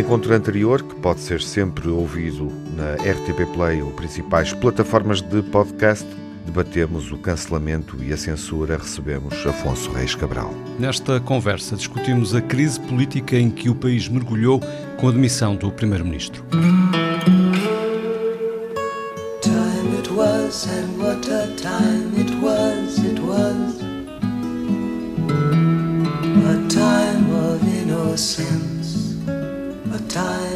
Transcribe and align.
encontro 0.00 0.34
anterior, 0.34 0.82
que 0.82 0.94
pode 0.96 1.20
ser 1.20 1.40
sempre 1.40 1.88
ouvido 1.88 2.50
na 2.74 2.94
RTP 2.94 3.46
Play 3.52 3.82
ou 3.82 3.90
principais 3.90 4.52
plataformas 4.52 5.20
de 5.20 5.42
podcast, 5.42 6.06
debatemos 6.46 7.12
o 7.12 7.18
cancelamento 7.18 8.02
e 8.02 8.12
a 8.12 8.16
censura, 8.16 8.78
recebemos 8.78 9.46
Afonso 9.46 9.90
Reis 9.92 10.14
Cabral. 10.14 10.52
Nesta 10.78 11.20
conversa 11.20 11.76
discutimos 11.76 12.34
a 12.34 12.40
crise 12.40 12.80
política 12.80 13.36
em 13.36 13.50
que 13.50 13.68
o 13.68 13.74
país 13.74 14.08
mergulhou 14.08 14.60
com 14.96 15.08
a 15.08 15.12
demissão 15.12 15.54
do 15.54 15.70
primeiro-ministro. 15.70 16.44
Time 19.42 19.90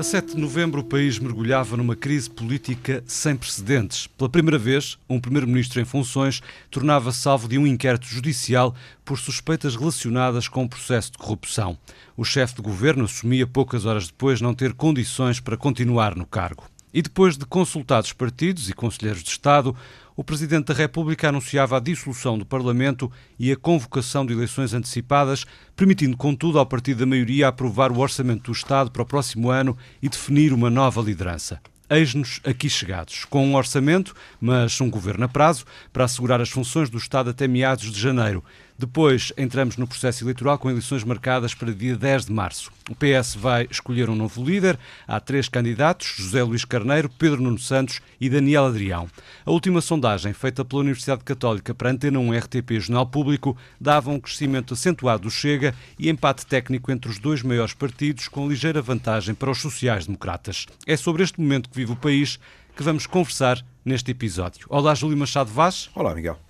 A 0.00 0.02
7 0.02 0.34
de 0.34 0.40
novembro, 0.40 0.80
o 0.80 0.84
país 0.84 1.18
mergulhava 1.18 1.76
numa 1.76 1.94
crise 1.94 2.30
política 2.30 3.04
sem 3.06 3.36
precedentes. 3.36 4.06
Pela 4.06 4.30
primeira 4.30 4.58
vez, 4.58 4.96
um 5.06 5.20
primeiro-ministro 5.20 5.78
em 5.78 5.84
funções 5.84 6.40
tornava-se 6.70 7.28
alvo 7.28 7.46
de 7.46 7.58
um 7.58 7.66
inquérito 7.66 8.06
judicial 8.06 8.74
por 9.04 9.18
suspeitas 9.18 9.76
relacionadas 9.76 10.48
com 10.48 10.64
o 10.64 10.68
processo 10.70 11.12
de 11.12 11.18
corrupção. 11.18 11.76
O 12.16 12.24
chefe 12.24 12.54
de 12.54 12.62
governo 12.62 13.04
assumia 13.04 13.46
poucas 13.46 13.84
horas 13.84 14.06
depois 14.06 14.40
não 14.40 14.54
ter 14.54 14.72
condições 14.72 15.38
para 15.38 15.54
continuar 15.54 16.16
no 16.16 16.24
cargo. 16.24 16.64
E 16.94 17.02
depois 17.02 17.36
de 17.36 17.44
consultados 17.44 18.14
partidos 18.14 18.70
e 18.70 18.72
conselheiros 18.72 19.22
de 19.22 19.28
Estado, 19.28 19.76
o 20.20 20.22
Presidente 20.22 20.66
da 20.66 20.74
República 20.74 21.30
anunciava 21.30 21.78
a 21.78 21.80
dissolução 21.80 22.36
do 22.36 22.44
Parlamento 22.44 23.10
e 23.38 23.50
a 23.50 23.56
convocação 23.56 24.26
de 24.26 24.34
eleições 24.34 24.74
antecipadas, 24.74 25.46
permitindo, 25.74 26.14
contudo, 26.14 26.58
ao 26.58 26.66
partido 26.66 26.98
da 26.98 27.06
maioria 27.06 27.48
aprovar 27.48 27.90
o 27.90 27.98
Orçamento 27.98 28.42
do 28.42 28.52
Estado 28.52 28.90
para 28.90 29.00
o 29.00 29.06
próximo 29.06 29.48
ano 29.48 29.74
e 30.02 30.10
definir 30.10 30.52
uma 30.52 30.68
nova 30.68 31.00
liderança. 31.00 31.58
Eis-nos 31.88 32.38
aqui 32.44 32.68
chegados, 32.68 33.24
com 33.24 33.46
um 33.46 33.56
orçamento, 33.56 34.14
mas 34.38 34.78
um 34.82 34.90
governo 34.90 35.24
a 35.24 35.28
prazo, 35.28 35.64
para 35.90 36.04
assegurar 36.04 36.38
as 36.38 36.50
funções 36.50 36.90
do 36.90 36.98
Estado 36.98 37.30
até 37.30 37.48
meados 37.48 37.90
de 37.90 37.98
janeiro. 37.98 38.44
Depois 38.80 39.30
entramos 39.36 39.76
no 39.76 39.86
processo 39.86 40.24
eleitoral 40.24 40.58
com 40.58 40.70
eleições 40.70 41.04
marcadas 41.04 41.52
para 41.52 41.70
dia 41.70 41.94
10 41.94 42.24
de 42.24 42.32
março. 42.32 42.72
O 42.88 42.94
PS 42.94 43.34
vai 43.34 43.68
escolher 43.70 44.08
um 44.08 44.14
novo 44.14 44.42
líder. 44.42 44.78
Há 45.06 45.20
três 45.20 45.50
candidatos: 45.50 46.14
José 46.16 46.42
Luís 46.42 46.64
Carneiro, 46.64 47.10
Pedro 47.10 47.42
Nuno 47.42 47.58
Santos 47.58 48.00
e 48.18 48.30
Daniel 48.30 48.64
Adrião. 48.64 49.06
A 49.44 49.50
última 49.50 49.82
sondagem, 49.82 50.32
feita 50.32 50.64
pela 50.64 50.80
Universidade 50.80 51.22
Católica 51.24 51.74
para 51.74 51.90
Antena 51.90 52.18
1 52.18 52.38
RTP 52.38 52.80
Jornal 52.80 53.06
Público, 53.06 53.54
dava 53.78 54.08
um 54.10 54.18
crescimento 54.18 54.72
acentuado 54.72 55.24
do 55.24 55.30
Chega 55.30 55.74
e 55.98 56.08
empate 56.08 56.46
técnico 56.46 56.90
entre 56.90 57.10
os 57.10 57.18
dois 57.18 57.42
maiores 57.42 57.74
partidos, 57.74 58.28
com 58.28 58.48
ligeira 58.48 58.80
vantagem 58.80 59.34
para 59.34 59.50
os 59.50 59.60
sociais-democratas. 59.60 60.64
É 60.86 60.96
sobre 60.96 61.22
este 61.22 61.38
momento 61.38 61.68
que 61.68 61.76
vive 61.76 61.92
o 61.92 61.96
país 61.96 62.40
que 62.74 62.82
vamos 62.82 63.06
conversar 63.06 63.62
neste 63.84 64.10
episódio. 64.10 64.66
Olá, 64.70 64.94
Júlio 64.94 65.18
Machado 65.18 65.50
Vaz. 65.50 65.90
Olá, 65.94 66.14
Miguel. 66.14 66.49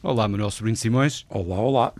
Olá, 0.00 0.28
Manuel 0.28 0.52
Sobrinho 0.52 0.76
Simões. 0.76 1.26
Olá, 1.28 1.56
olá. 1.56 1.92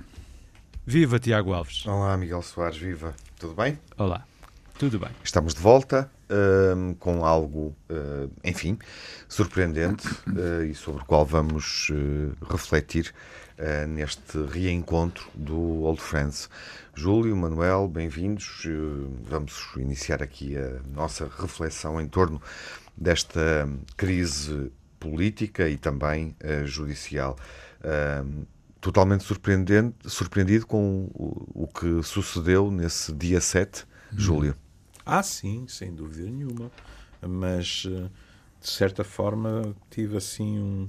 Viva, 0.86 1.18
Tiago 1.18 1.52
Alves. 1.52 1.84
Olá, 1.84 2.16
Miguel 2.16 2.42
Soares, 2.42 2.78
viva. 2.78 3.12
Tudo 3.36 3.54
bem? 3.54 3.76
Olá, 3.96 4.24
tudo 4.78 5.00
bem. 5.00 5.10
Estamos 5.24 5.52
de 5.52 5.60
volta 5.60 6.08
uh, 6.30 6.94
com 7.00 7.24
algo, 7.24 7.74
uh, 7.90 8.30
enfim, 8.44 8.78
surpreendente 9.28 10.06
uh, 10.28 10.62
e 10.64 10.76
sobre 10.76 11.02
o 11.02 11.04
qual 11.06 11.26
vamos 11.26 11.90
refletir 12.48 13.12
neste 13.88 14.38
reencontro 14.52 15.28
do 15.34 15.82
Old 15.82 16.00
Friends. 16.00 16.48
Júlio, 16.94 17.36
Manuel, 17.36 17.88
bem-vindos. 17.88 18.62
vamos 19.24 19.70
iniciar 19.76 20.22
aqui 20.22 20.56
a 20.56 20.80
nossa 20.94 21.28
reflexão 21.40 22.00
em 22.00 22.06
torno 22.06 22.40
desta 22.96 23.68
crise 23.96 24.70
política 25.00 25.68
e 25.68 25.76
também 25.76 26.36
judicial 26.64 27.36
totalmente 28.80 29.24
surpreendente, 29.24 29.96
surpreendido 30.06 30.66
com 30.66 31.10
o, 31.14 31.64
o, 31.64 31.66
que 31.66 32.02
sucedeu 32.02 32.70
nesse 32.70 33.12
dia 33.12 33.40
7, 33.40 33.84
hum. 33.84 34.18
Júlio. 34.18 34.54
Ah, 35.04 35.22
sim, 35.22 35.66
sem 35.68 35.94
dúvida 35.94 36.28
nenhuma. 36.28 36.70
Mas, 37.20 37.84
eh, 37.86 38.08
de 38.60 38.68
certa 38.68 39.02
forma, 39.02 39.74
tive 39.90 40.16
assim 40.16 40.58
um, 40.58 40.88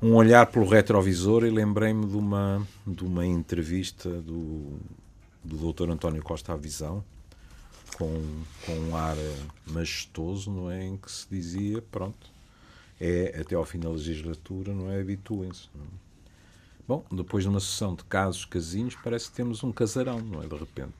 um 0.00 0.14
olhar 0.14 0.46
pelo 0.46 0.66
retrovisor 0.66 1.44
e 1.44 1.50
lembrei-me 1.50 2.06
de 2.06 2.16
uma, 2.16 2.66
de 2.86 3.04
uma 3.04 3.26
entrevista 3.26 4.08
do, 4.08 4.78
do 5.44 5.72
Dr. 5.72 5.90
António 5.90 6.22
Costa 6.22 6.52
à 6.52 6.56
Visão, 6.56 7.04
com, 7.96 8.22
com 8.64 8.72
um 8.72 8.96
ar 8.96 9.16
eh, 9.18 9.36
majestoso, 9.66 10.50
não 10.50 10.70
é? 10.70 10.84
Em 10.84 10.96
que 10.96 11.10
se 11.10 11.26
dizia, 11.28 11.82
pronto, 11.82 12.30
é 13.00 13.40
até 13.40 13.54
ao 13.54 13.64
fim 13.64 13.78
da 13.78 13.88
legislatura, 13.88 14.74
não 14.74 14.90
é? 14.90 15.00
Habituem-se. 15.00 15.68
Bom, 16.86 17.04
depois 17.10 17.44
de 17.44 17.48
uma 17.48 17.60
sessão 17.60 17.94
de 17.94 18.04
casos 18.04 18.44
casinhos, 18.44 18.96
parece 19.02 19.30
que 19.30 19.36
temos 19.36 19.64
um 19.64 19.72
casarão, 19.72 20.20
não 20.20 20.42
é? 20.42 20.46
De 20.46 20.56
repente. 20.56 20.92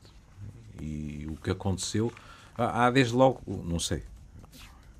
E 0.80 1.26
o 1.28 1.36
que 1.36 1.50
aconteceu. 1.50 2.12
Há 2.56 2.90
desde 2.90 3.14
logo. 3.14 3.42
Não 3.64 3.78
sei. 3.78 4.02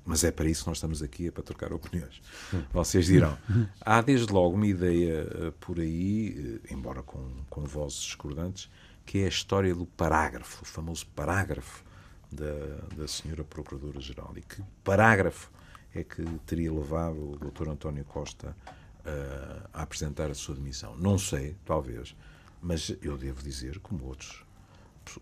Mas 0.05 0.23
é 0.23 0.31
para 0.31 0.49
isso 0.49 0.63
que 0.63 0.69
nós 0.69 0.77
estamos 0.77 1.01
aqui, 1.01 1.27
é 1.27 1.31
para 1.31 1.43
trocar 1.43 1.71
opiniões. 1.71 2.21
Vocês 2.73 3.05
dirão. 3.05 3.37
Há 3.79 4.01
desde 4.01 4.31
logo 4.31 4.55
uma 4.55 4.67
ideia 4.67 5.27
eh, 5.29 5.53
por 5.59 5.79
aí, 5.79 6.59
embora 6.69 7.03
com, 7.03 7.23
com 7.49 7.63
vozes 7.63 7.99
discordantes, 7.99 8.69
que 9.05 9.19
é 9.19 9.25
a 9.25 9.29
história 9.29 9.73
do 9.73 9.85
parágrafo, 9.85 10.63
o 10.63 10.65
famoso 10.65 11.05
parágrafo 11.15 11.83
da, 12.31 12.95
da 12.95 13.07
senhora 13.07 13.43
Procuradora-Geral. 13.43 14.33
E 14.35 14.41
que 14.41 14.61
parágrafo 14.83 15.51
é 15.93 16.03
que 16.03 16.23
teria 16.45 16.71
levado 16.73 17.31
o 17.31 17.37
Dr. 17.37 17.69
António 17.69 18.05
Costa 18.05 18.55
uh, 18.99 19.69
a 19.73 19.81
apresentar 19.81 20.29
a 20.29 20.33
sua 20.33 20.55
demissão. 20.55 20.95
Não 20.95 21.17
sei, 21.17 21.55
talvez, 21.65 22.15
mas 22.61 22.95
eu 23.01 23.17
devo 23.17 23.41
dizer, 23.43 23.79
como 23.79 24.05
outros, 24.05 24.43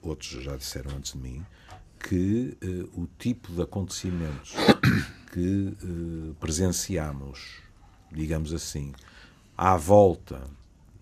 outros 0.01 0.29
já 0.29 0.55
disseram 0.55 0.95
antes 0.95 1.13
de 1.13 1.17
mim, 1.17 1.45
que 1.99 2.57
uh, 2.63 3.01
o 3.01 3.07
tipo 3.17 3.51
de 3.51 3.61
acontecimentos 3.61 4.53
que 5.33 5.75
uh, 5.83 6.35
presenciamos, 6.35 7.61
digamos 8.11 8.53
assim, 8.53 8.93
à 9.57 9.75
volta 9.75 10.41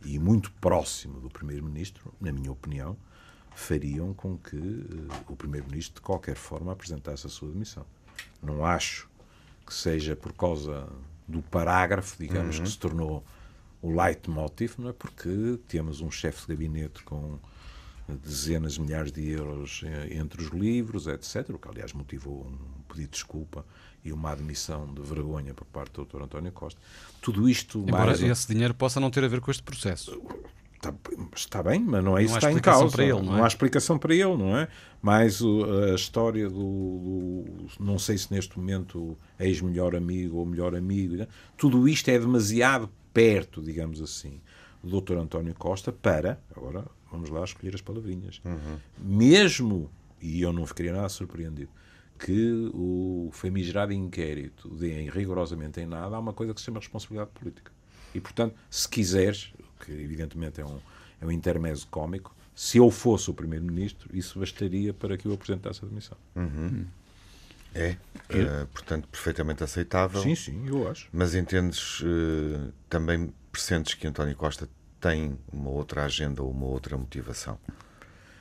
e 0.04 0.18
muito 0.18 0.52
próximo 0.54 1.20
do 1.20 1.30
Primeiro-Ministro, 1.30 2.14
na 2.20 2.32
minha 2.32 2.52
opinião, 2.52 2.98
fariam 3.54 4.14
com 4.14 4.38
que 4.38 4.56
uh, 4.56 5.10
o 5.28 5.36
Primeiro-Ministro, 5.36 5.96
de 5.96 6.02
qualquer 6.02 6.36
forma, 6.36 6.72
apresentasse 6.72 7.28
a 7.28 7.30
sua 7.30 7.50
demissão. 7.50 7.86
Não 8.42 8.66
acho 8.66 9.10
que 9.68 9.74
seja 9.74 10.16
por 10.16 10.34
causa 10.34 10.88
do 11.28 11.42
parágrafo, 11.42 12.16
digamos, 12.18 12.58
uhum. 12.58 12.64
que 12.64 12.70
se 12.72 12.78
tornou 12.78 13.24
o 13.82 13.92
leitmotiv, 13.92 14.76
não 14.80 14.90
é? 14.90 14.94
Porque 14.94 15.60
temos 15.68 16.00
um 16.02 16.10
chefe 16.10 16.48
de 16.48 16.48
gabinete 16.48 17.04
com 17.04 17.38
dezenas 18.08 18.74
de 18.74 18.82
milhares 18.82 19.12
de 19.12 19.30
euros 19.30 19.82
eh, 19.84 20.16
entre 20.16 20.42
os 20.42 20.50
livros, 20.50 21.08
etc., 21.08 21.50
o 21.50 21.60
que 21.60 21.68
aliás 21.68 21.92
motivou 21.92 22.48
um 22.48 22.82
pedido 22.88 23.10
de 23.10 23.12
desculpa 23.12 23.66
e 24.04 24.14
uma 24.14 24.32
admissão 24.32 24.94
de 24.94 25.02
vergonha 25.02 25.54
por 25.54 25.66
parte 25.66 25.94
do 25.94 26.06
Dr. 26.06 26.22
António 26.24 26.52
Costa. 26.54 26.80
Tudo 27.22 27.50
isto 27.50 27.80
Embora 27.80 28.06
mais... 28.06 28.22
esse 28.22 28.48
dinheiro 28.48 28.74
possa 28.74 29.00
não 29.02 29.12
ter 29.12 29.26
a 29.26 29.28
ver 29.28 29.42
com 29.42 29.52
este 29.52 29.64
processo. 29.64 30.22
Está, 30.78 30.94
está, 31.36 31.64
bem, 31.64 31.80
mas 31.80 32.04
não 32.04 32.16
é 32.16 32.24
isso 32.24 32.34
que 32.34 32.38
está 32.38 32.52
em 32.52 32.60
causa. 32.60 32.96
Para 32.96 33.04
ele, 33.04 33.14
não, 33.14 33.34
é? 33.34 33.38
não 33.38 33.44
há 33.44 33.48
explicação 33.48 33.98
para 33.98 34.14
ele, 34.14 34.38
não 34.38 34.56
é? 34.56 34.68
Mais 35.02 35.42
a 35.42 35.96
história 35.96 36.48
do, 36.48 36.56
do 36.56 37.68
não 37.80 37.98
sei 37.98 38.16
se 38.16 38.32
neste 38.32 38.58
momento 38.60 39.18
ex-melhor 39.40 39.96
amigo 39.96 40.38
ou 40.38 40.46
melhor 40.46 40.76
amigo, 40.76 41.16
né? 41.16 41.28
tudo 41.58 41.88
isto 41.90 42.10
é 42.10 42.20
demasiado 42.20 42.90
perto, 43.12 43.62
digamos 43.62 44.00
assim, 44.02 44.40
do 44.84 45.02
Dr. 45.02 45.18
António 45.18 45.56
Costa 45.56 45.92
para, 45.92 46.40
agora 46.56 46.86
vamos 47.12 47.30
lá 47.30 47.44
escolher 47.44 47.74
as 47.74 47.82
palavrinhas, 47.82 48.40
uhum. 48.46 48.78
mesmo, 49.00 49.90
e 50.22 50.42
eu 50.42 50.54
não 50.54 50.66
ficaria 50.68 50.94
nada 50.94 51.10
surpreendido, 51.10 51.72
que 52.20 52.70
o 52.74 53.30
famigerado 53.32 53.94
inquérito 53.94 54.70
dê 54.70 55.10
rigorosamente 55.10 55.80
em 55.80 55.86
nada, 55.86 56.16
há 56.16 56.20
uma 56.20 56.34
coisa 56.34 56.54
que 56.54 56.60
se 56.60 56.66
chama 56.66 56.80
responsabilidade 56.80 57.32
política. 57.32 57.72
E, 58.14 58.20
portanto, 58.20 58.56
se 58.70 58.88
quiseres, 58.90 59.54
que 59.80 59.92
evidentemente 59.92 60.62
é 60.62 60.66
um, 60.66 60.80
é 61.22 61.26
um 61.26 61.32
intermédio 61.32 61.86
cómico, 61.90 62.36
se 62.56 62.78
eu 62.78 62.90
fosse 62.90 63.30
o 63.30 63.34
Primeiro-Ministro, 63.34 64.10
isso 64.14 64.40
bastaria 64.40 64.94
para 64.94 65.18
que 65.18 65.28
eu 65.28 65.34
apresentasse 65.34 65.84
a 65.84 65.88
demissão. 65.88 66.18
Uhum. 66.36 66.86
É, 67.76 67.92
uh, 67.92 68.68
portanto, 68.68 69.08
perfeitamente 69.10 69.64
aceitável. 69.64 70.22
Sim, 70.22 70.34
sim, 70.34 70.68
eu 70.68 70.90
acho. 70.90 71.08
Mas 71.14 71.36
entendes, 71.36 72.00
uh, 72.02 72.74
também 72.90 73.32
pressentes 73.52 73.94
que 73.94 74.08
António 74.08 74.36
Costa 74.36 74.68
tem 75.00 75.38
uma 75.54 75.70
outra 75.70 76.06
agenda 76.06 76.42
ou 76.42 76.50
uma 76.50 76.66
outra 76.66 76.98
motivação? 76.98 77.60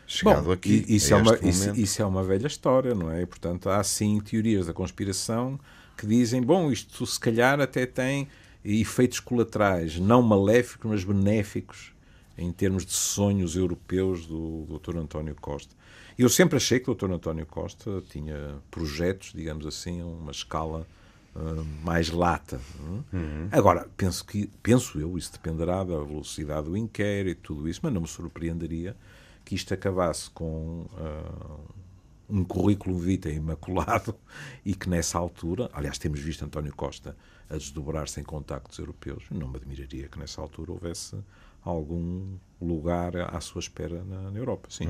chegado 0.06 0.44
Bom, 0.44 0.52
aqui. 0.52 0.84
Isso 0.88 1.14
a 1.14 1.18
é, 1.18 1.20
uma, 1.20 1.38
isso, 1.42 1.76
isso 1.76 2.02
é 2.02 2.04
uma 2.04 2.22
velha 2.22 2.46
história, 2.46 2.94
não 2.94 3.10
é? 3.10 3.22
E, 3.22 3.26
portanto, 3.26 3.68
há 3.68 3.82
sim 3.82 4.20
teorias 4.20 4.66
da 4.66 4.72
conspiração 4.72 5.58
que 5.96 6.06
dizem, 6.06 6.40
bom, 6.40 6.70
isto 6.70 7.04
se 7.06 7.18
calhar 7.18 7.60
até 7.60 7.86
tem 7.86 8.28
efeitos 8.66 9.20
colaterais, 9.20 9.98
não 9.98 10.22
maléficos, 10.22 10.90
mas 10.90 11.04
benéficos, 11.04 11.92
em 12.36 12.52
termos 12.52 12.84
de 12.84 12.92
sonhos 12.92 13.56
europeus 13.56 14.26
do 14.26 14.66
Dr. 14.66 14.96
António 14.98 15.34
Costa. 15.40 15.74
Eu 16.18 16.28
sempre 16.28 16.56
achei 16.56 16.80
que 16.80 16.90
o 16.90 16.94
Dr. 16.94 17.12
António 17.12 17.46
Costa 17.46 18.02
tinha 18.08 18.56
projetos, 18.70 19.32
digamos 19.34 19.66
assim, 19.66 20.00
a 20.00 20.06
uma 20.06 20.32
escala 20.32 20.86
uh, 21.34 21.64
mais 21.84 22.10
lata. 22.10 22.56
é? 22.56 23.16
Uhum. 23.16 23.48
Agora, 23.52 23.88
penso, 23.96 24.24
que, 24.24 24.50
penso 24.62 24.98
eu, 24.98 25.16
isso 25.16 25.32
dependerá 25.32 25.84
da 25.84 25.98
velocidade 25.98 26.66
do 26.66 26.76
inquérito, 26.76 27.54
tudo 27.54 27.68
isso, 27.68 27.80
mas 27.82 27.92
não 27.92 28.00
me 28.00 28.08
surpreenderia 28.08 28.96
que 29.44 29.54
isto 29.54 29.72
acabasse 29.72 30.28
com 30.30 30.86
uh, 30.92 31.85
um 32.28 32.42
currículo 32.44 32.98
vitae 32.98 33.34
imaculado 33.34 34.14
e 34.64 34.74
que 34.74 34.88
nessa 34.88 35.18
altura, 35.18 35.70
aliás, 35.72 35.98
temos 35.98 36.20
visto 36.20 36.44
António 36.44 36.74
Costa 36.74 37.16
a 37.48 37.54
desdobrar-se 37.54 38.20
em 38.20 38.24
contactos 38.24 38.78
europeus, 38.78 39.24
não 39.30 39.48
me 39.48 39.56
admiraria 39.56 40.08
que 40.08 40.18
nessa 40.18 40.40
altura 40.40 40.72
houvesse 40.72 41.16
algum 41.62 42.36
lugar 42.60 43.16
à 43.34 43.40
sua 43.40 43.58
espera 43.60 44.02
na, 44.04 44.30
na 44.30 44.38
Europa. 44.38 44.68
Sim, 44.70 44.86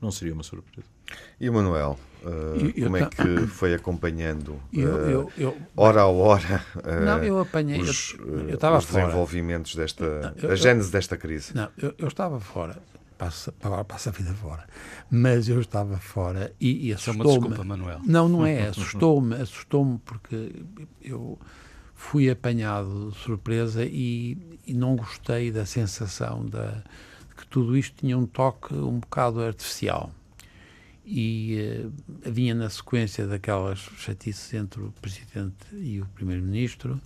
não 0.00 0.10
seria 0.10 0.32
uma 0.34 0.42
surpresa. 0.42 0.86
E 1.38 1.48
o 1.48 1.52
Manuel, 1.52 1.98
uh, 2.22 2.26
Eu- 2.28 2.72
eu 2.74 2.84
como 2.84 2.96
é 2.96 3.00
ta- 3.06 3.08
que 3.22 3.46
foi 3.46 3.74
acompanhando, 3.74 4.60
Eu, 4.72 4.94
uh, 4.94 4.98
eu, 5.10 5.32
eu, 5.38 5.56
hora 5.76 6.00
a 6.02 6.06
hora, 6.06 6.64
uh, 6.76 7.04
Não, 7.04 7.22
eu 7.22 7.38
apanhei- 7.38 7.80
os, 7.80 8.14
eu- 8.18 8.48
eu 8.48 8.58
os 8.78 8.84
fora. 8.86 9.04
desenvolvimentos 9.04 9.74
desta, 9.76 10.04
eu- 10.42 10.48
a 10.48 10.52
eu- 10.52 10.56
gênese 10.56 10.90
desta 10.90 11.16
crise? 11.16 11.54
não, 11.54 11.68
eu, 11.78 11.94
eu 11.98 12.08
estava 12.08 12.40
fora. 12.40 12.82
Passo, 13.16 13.52
agora 13.62 13.84
passo 13.84 14.10
a 14.10 14.12
vida 14.12 14.34
fora. 14.34 14.66
Mas 15.10 15.48
eu 15.48 15.60
estava 15.60 15.96
fora 15.98 16.54
e, 16.60 16.88
e 16.88 16.92
é 16.92 16.94
uma 16.94 16.96
assustou-me. 16.96 17.38
desculpa, 17.38 17.64
Manuel. 17.64 18.00
Não, 18.04 18.28
não 18.28 18.44
é. 18.46 18.68
Assustou-me, 18.68 19.34
assustou-me 19.36 19.98
porque 20.04 20.52
eu 21.00 21.38
fui 21.94 22.28
apanhado 22.28 23.10
de 23.10 23.18
surpresa 23.18 23.84
e, 23.84 24.36
e 24.66 24.74
não 24.74 24.94
gostei 24.96 25.50
da 25.50 25.64
sensação 25.64 26.44
da, 26.44 26.72
de 27.28 27.34
que 27.36 27.46
tudo 27.46 27.76
isto 27.76 27.96
tinha 27.96 28.16
um 28.18 28.26
toque 28.26 28.74
um 28.74 29.00
bocado 29.00 29.40
artificial. 29.40 30.12
E 31.08 31.56
eh, 31.58 32.30
vinha 32.30 32.52
na 32.52 32.68
sequência 32.68 33.26
daquelas 33.28 33.78
chatices 33.78 34.52
entre 34.54 34.82
o 34.82 34.92
Presidente 35.00 35.54
e 35.72 36.00
o 36.00 36.06
Primeiro-Ministro 36.06 37.00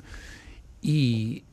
e 0.83 1.45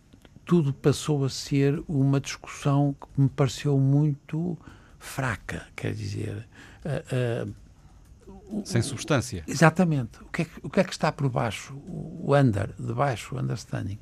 tudo 0.47 0.73
passou 0.73 1.25
a 1.25 1.29
ser 1.29 1.83
uma 1.88 2.21
discussão 2.21 2.95
que 2.99 3.21
me 3.21 3.27
pareceu 3.27 3.77
muito 3.77 4.57
fraca, 4.97 5.67
quer 5.75 5.94
dizer, 5.94 6.47
ah, 6.85 7.03
ah, 7.11 8.63
Sem 8.63 8.81
substância. 8.81 9.44
Exatamente. 9.45 10.19
O 10.21 10.25
que, 10.31 10.44
é 10.44 10.45
que, 10.45 10.51
o 10.63 10.69
que 10.69 10.79
é 10.79 10.83
que 10.85 10.94
está 10.94 11.11
por 11.11 11.29
baixo? 11.29 11.73
O 11.85 12.33
under, 12.33 12.73
de 12.79 12.94
baixo, 12.94 13.35
o 13.35 13.39
understanding. 13.39 13.99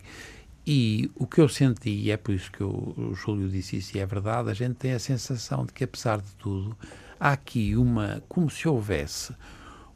E 0.67 1.11
o 1.15 1.25
que 1.25 1.41
eu 1.41 1.49
senti, 1.49 1.89
e 1.89 2.11
é 2.11 2.17
por 2.17 2.33
isso 2.33 2.51
que 2.51 2.63
o, 2.63 2.93
o 2.95 3.13
Júlio 3.15 3.49
disse 3.49 3.77
isso, 3.77 3.97
e 3.97 3.99
é 3.99 4.05
verdade, 4.05 4.49
a 4.49 4.53
gente 4.53 4.75
tem 4.75 4.93
a 4.93 4.99
sensação 4.99 5.65
de 5.65 5.73
que, 5.73 5.83
apesar 5.83 6.19
de 6.19 6.31
tudo, 6.35 6.77
há 7.19 7.31
aqui 7.31 7.75
uma. 7.75 8.23
como 8.29 8.49
se 8.49 8.67
houvesse 8.67 9.33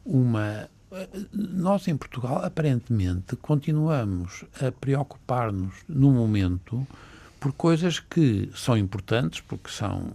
uma. 0.04 0.68
Nós, 1.32 1.86
em 1.86 1.96
Portugal, 1.96 2.44
aparentemente, 2.44 3.36
continuamos 3.36 4.44
a 4.60 4.72
preocupar-nos, 4.72 5.74
no 5.88 6.10
momento, 6.10 6.86
por 7.38 7.52
coisas 7.52 8.00
que 8.00 8.50
são 8.54 8.76
importantes, 8.76 9.40
porque 9.40 9.70
são, 9.70 10.12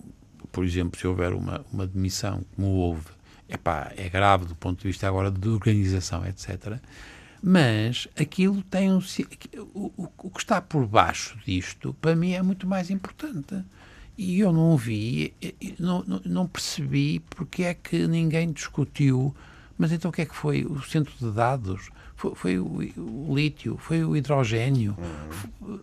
por 0.51 0.65
exemplo, 0.65 0.99
se 0.99 1.07
houver 1.07 1.33
uma, 1.33 1.65
uma 1.71 1.87
demissão, 1.87 2.43
como 2.55 2.67
houve, 2.67 3.07
epá, 3.47 3.91
é 3.95 4.09
grave 4.09 4.45
do 4.45 4.55
ponto 4.55 4.81
de 4.81 4.87
vista 4.87 5.07
agora 5.07 5.31
de 5.31 5.47
organização, 5.47 6.25
etc. 6.25 6.79
Mas 7.41 8.07
aquilo 8.19 8.61
tem 8.63 8.91
um. 8.91 8.99
O, 9.73 9.91
o, 9.97 10.29
que 10.29 10.39
está 10.39 10.59
por 10.59 10.85
baixo 10.87 11.37
disto, 11.45 11.95
para 12.01 12.15
mim, 12.15 12.31
é 12.31 12.41
muito 12.41 12.67
mais 12.67 12.89
importante. 12.89 13.55
E 14.17 14.39
eu 14.39 14.51
não 14.51 14.75
vi, 14.77 15.33
não, 15.77 16.03
não 16.25 16.47
percebi 16.47 17.19
porque 17.29 17.63
é 17.63 17.73
que 17.73 18.07
ninguém 18.07 18.51
discutiu. 18.51 19.35
Mas 19.77 19.91
então 19.91 20.09
o 20.09 20.13
que 20.13 20.21
é 20.21 20.25
que 20.25 20.35
foi? 20.35 20.63
O 20.65 20.81
centro 20.81 21.13
de 21.19 21.31
dados? 21.31 21.89
Foi, 22.15 22.33
foi 22.35 22.59
o, 22.59 22.65
o 23.29 23.35
lítio? 23.35 23.77
Foi 23.77 24.03
o 24.05 24.15
hidrogênio? 24.15 24.95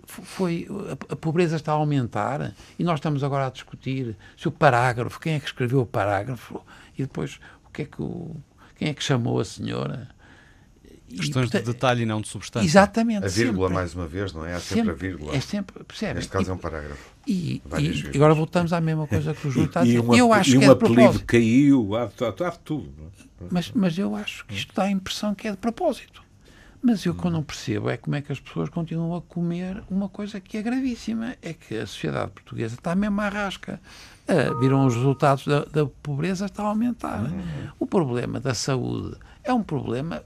F- 0.06 0.22
Foi, 0.22 0.66
a, 1.08 1.12
a 1.12 1.16
pobreza 1.16 1.56
está 1.56 1.72
a 1.72 1.74
aumentar 1.74 2.54
e 2.78 2.84
nós 2.84 2.94
estamos 2.98 3.22
agora 3.22 3.46
a 3.46 3.50
discutir 3.50 4.16
se 4.36 4.48
o 4.48 4.50
parágrafo, 4.50 5.20
quem 5.20 5.34
é 5.34 5.40
que 5.40 5.46
escreveu 5.46 5.80
o 5.82 5.86
parágrafo 5.86 6.62
e 6.98 7.02
depois 7.02 7.38
o 7.66 7.70
que 7.70 7.82
é 7.82 7.84
que 7.84 8.00
o, 8.00 8.34
quem 8.76 8.88
é 8.88 8.94
que 8.94 9.02
chamou 9.04 9.38
a 9.40 9.44
senhora? 9.44 10.08
E, 11.12 11.16
Questões 11.16 11.46
de 11.46 11.52
portanto, 11.52 11.72
detalhe 11.74 12.02
e 12.02 12.06
não 12.06 12.20
de 12.20 12.28
substância. 12.28 12.66
Exatamente. 12.66 13.24
A 13.24 13.28
vírgula, 13.28 13.68
sempre. 13.68 13.74
mais 13.74 13.94
uma 13.94 14.06
vez, 14.06 14.32
não 14.32 14.46
é? 14.46 14.54
Há 14.54 14.60
sempre, 14.60 14.90
a 14.90 14.94
vírgula. 14.94 15.34
É 15.36 15.40
sempre, 15.40 15.84
percebe? 15.84 16.14
Neste 16.14 16.30
caso 16.32 16.48
E- 16.48 16.50
é 16.50 16.54
um 16.54 16.58
parágrafo. 16.58 17.12
E, 17.26 17.62
e 17.78 18.16
agora 18.16 18.34
voltamos 18.34 18.72
à 18.72 18.80
mesma 18.80 19.06
coisa 19.06 19.34
que 19.34 19.46
o 19.46 19.50
Júlio 19.50 19.66
está 19.68 19.80
a 19.80 19.84
E, 19.84 19.86
dizer. 19.88 20.00
um, 20.00 20.14
eu 20.14 20.32
acho 20.32 20.50
e 20.50 20.52
que 20.52 20.58
um 20.58 20.62
é 20.62 20.66
de 20.66 20.70
apelido 20.72 21.20
caiu, 21.24 21.94
há, 21.96 22.04
há, 22.04 22.48
há 22.48 22.50
tudo. 22.52 22.90
é? 23.40 23.44
Mas, 23.50 23.70
mas 23.74 23.98
eu 23.98 24.16
acho 24.16 24.44
que 24.46 24.54
isto 24.54 24.74
dá 24.74 24.84
a 24.84 24.90
impressão 24.90 25.34
que 25.34 25.46
é 25.46 25.50
de 25.50 25.56
propósito. 25.58 26.22
Mas 26.84 27.04
eu, 27.04 27.12
o 27.12 27.16
que 27.16 27.24
eu 27.24 27.30
não 27.30 27.44
percebo 27.44 27.88
é 27.90 27.96
como 27.96 28.16
é 28.16 28.20
que 28.22 28.32
as 28.32 28.40
pessoas 28.40 28.68
continuam 28.68 29.14
a 29.14 29.22
comer 29.22 29.84
uma 29.88 30.08
coisa 30.08 30.40
que 30.40 30.56
é 30.56 30.62
gravíssima. 30.62 31.36
É 31.40 31.52
que 31.52 31.76
a 31.76 31.86
sociedade 31.86 32.32
portuguesa 32.32 32.74
está 32.74 32.92
mesmo 32.96 33.20
à 33.20 33.28
rasca. 33.28 33.80
Ah, 34.26 34.52
viram 34.58 34.84
os 34.86 34.94
resultados 34.96 35.46
da, 35.46 35.64
da 35.64 35.86
pobreza, 35.86 36.46
está 36.46 36.64
a 36.64 36.66
aumentar. 36.66 37.22
O 37.78 37.86
problema 37.86 38.40
da 38.40 38.52
saúde 38.52 39.16
é 39.44 39.52
um 39.52 39.62
problema 39.62 40.24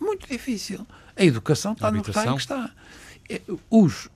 muito 0.00 0.26
difícil. 0.28 0.86
A 1.16 1.24
educação 1.24 1.72
está 1.72 1.90
no 1.90 1.98
estado 2.10 2.34
que 2.36 2.40
está. 2.42 2.70
É, 3.28 3.40
Os, 3.70 4.08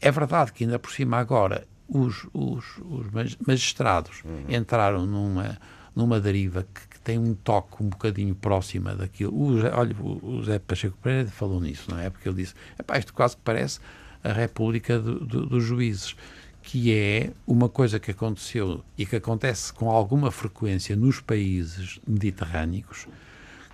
é 0.00 0.10
verdade 0.10 0.52
que 0.52 0.64
ainda 0.64 0.78
por 0.78 0.90
cima 0.92 1.18
agora 1.18 1.66
os, 1.88 2.26
os, 2.32 2.64
os 2.78 3.10
mag- 3.10 3.36
magistrados 3.46 4.22
entraram 4.48 5.06
numa, 5.06 5.58
numa 5.96 6.20
deriva 6.20 6.64
que, 6.72 6.88
que 6.88 7.00
tem 7.00 7.18
um 7.18 7.34
toque 7.34 7.82
um 7.82 7.88
bocadinho 7.88 8.34
próxima 8.34 8.94
daquilo. 8.94 9.32
O, 9.34 9.58
olha, 9.76 9.96
o 9.98 10.36
o 10.38 10.44
Zé 10.44 10.58
Pacheco 10.58 10.96
Pereira 11.02 11.28
falou 11.30 11.60
nisso, 11.60 11.90
não 11.90 11.98
é? 11.98 12.08
Porque 12.10 12.28
ele 12.28 12.36
disse, 12.42 12.54
"Epá, 12.78 12.98
isto 12.98 13.12
quase 13.12 13.36
que 13.36 13.42
parece 13.42 13.80
a 14.22 14.32
República 14.32 14.98
do- 14.98 15.18
do- 15.24 15.46
dos 15.46 15.64
Juízes, 15.64 16.14
que 16.62 16.94
é 16.94 17.32
uma 17.46 17.68
coisa 17.70 17.98
que 17.98 18.10
aconteceu 18.10 18.84
e 18.96 19.04
que 19.06 19.16
acontece 19.16 19.72
com 19.72 19.90
alguma 19.90 20.30
frequência 20.30 20.94
nos 20.94 21.18
países 21.18 21.98
mediterrâneos, 22.06 23.08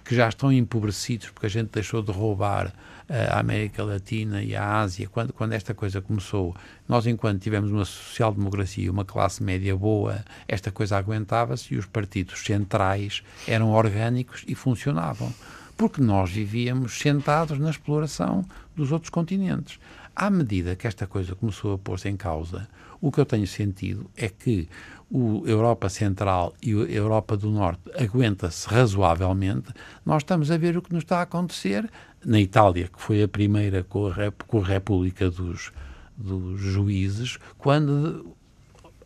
que 0.06 0.14
já 0.14 0.28
estão 0.28 0.52
empobrecidos 0.52 1.30
porque 1.30 1.46
a 1.46 1.50
gente 1.50 1.70
deixou 1.72 2.00
de 2.00 2.12
roubar 2.12 2.72
eh, 3.08 3.28
a 3.28 3.40
América 3.40 3.82
Latina 3.82 4.40
e 4.40 4.54
a 4.54 4.80
Ásia. 4.80 5.08
Quando, 5.08 5.32
quando 5.32 5.52
esta 5.52 5.74
coisa 5.74 6.00
começou, 6.00 6.54
nós, 6.88 7.06
enquanto 7.08 7.42
tivemos 7.42 7.72
uma 7.72 7.84
social-democracia, 7.84 8.90
uma 8.90 9.04
classe 9.04 9.42
média 9.42 9.76
boa, 9.76 10.24
esta 10.46 10.70
coisa 10.70 10.96
aguentava-se 10.96 11.74
e 11.74 11.76
os 11.76 11.86
partidos 11.86 12.44
centrais 12.44 13.24
eram 13.48 13.72
orgânicos 13.72 14.44
e 14.46 14.54
funcionavam. 14.54 15.34
Porque 15.76 16.00
nós 16.00 16.30
vivíamos 16.30 16.98
sentados 16.98 17.58
na 17.58 17.70
exploração 17.70 18.44
dos 18.76 18.92
outros 18.92 19.10
continentes. 19.10 19.78
À 20.14 20.30
medida 20.30 20.76
que 20.76 20.86
esta 20.86 21.06
coisa 21.06 21.34
começou 21.34 21.74
a 21.74 21.78
pôr-se 21.78 22.08
em 22.08 22.16
causa, 22.16 22.68
o 23.00 23.12
que 23.12 23.20
eu 23.20 23.26
tenho 23.26 23.46
sentido 23.46 24.10
é 24.16 24.28
que 24.28 24.68
o 25.10 25.44
Europa 25.46 25.88
Central 25.88 26.54
e 26.62 26.72
a 26.72 26.76
Europa 26.90 27.36
do 27.36 27.50
Norte 27.50 27.82
aguenta-se 27.96 28.68
razoavelmente, 28.68 29.72
nós 30.04 30.22
estamos 30.22 30.50
a 30.50 30.58
ver 30.58 30.76
o 30.76 30.82
que 30.82 30.92
nos 30.92 31.04
está 31.04 31.18
a 31.18 31.22
acontecer 31.22 31.88
na 32.24 32.40
Itália, 32.40 32.88
que 32.88 33.00
foi 33.00 33.22
a 33.22 33.28
primeira 33.28 33.84
com 33.84 34.08
a, 34.08 34.12
com 34.46 34.58
a 34.60 34.64
República 34.64 35.30
dos, 35.30 35.72
dos 36.16 36.60
Juízes, 36.60 37.38
quando 37.56 38.34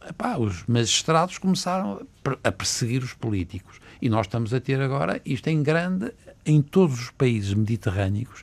epá, 0.08 0.38
os 0.38 0.64
magistrados 0.66 1.36
começaram 1.36 1.92
a 1.92 2.04
per- 2.22 2.38
a 2.42 2.50
perseguir 2.50 3.02
os 3.02 3.12
políticos. 3.12 3.78
E 4.00 4.08
nós 4.08 4.26
estamos 4.26 4.54
a 4.54 4.60
ter 4.60 4.80
agora 4.80 5.20
isto 5.26 5.48
em 5.48 5.62
grande 5.62 6.10
em 6.46 6.62
todos 6.62 6.98
os 6.98 7.10
países 7.10 7.52
mediterrâneos. 7.52 8.42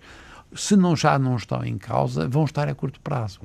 Se 0.55 0.75
não 0.75 0.95
já 0.95 1.17
não 1.17 1.35
estão 1.35 1.65
em 1.65 1.77
causa, 1.79 2.27
vão 2.27 2.45
estar 2.45 2.69
a 2.69 2.75
curto 2.75 2.99
prazo. 3.01 3.39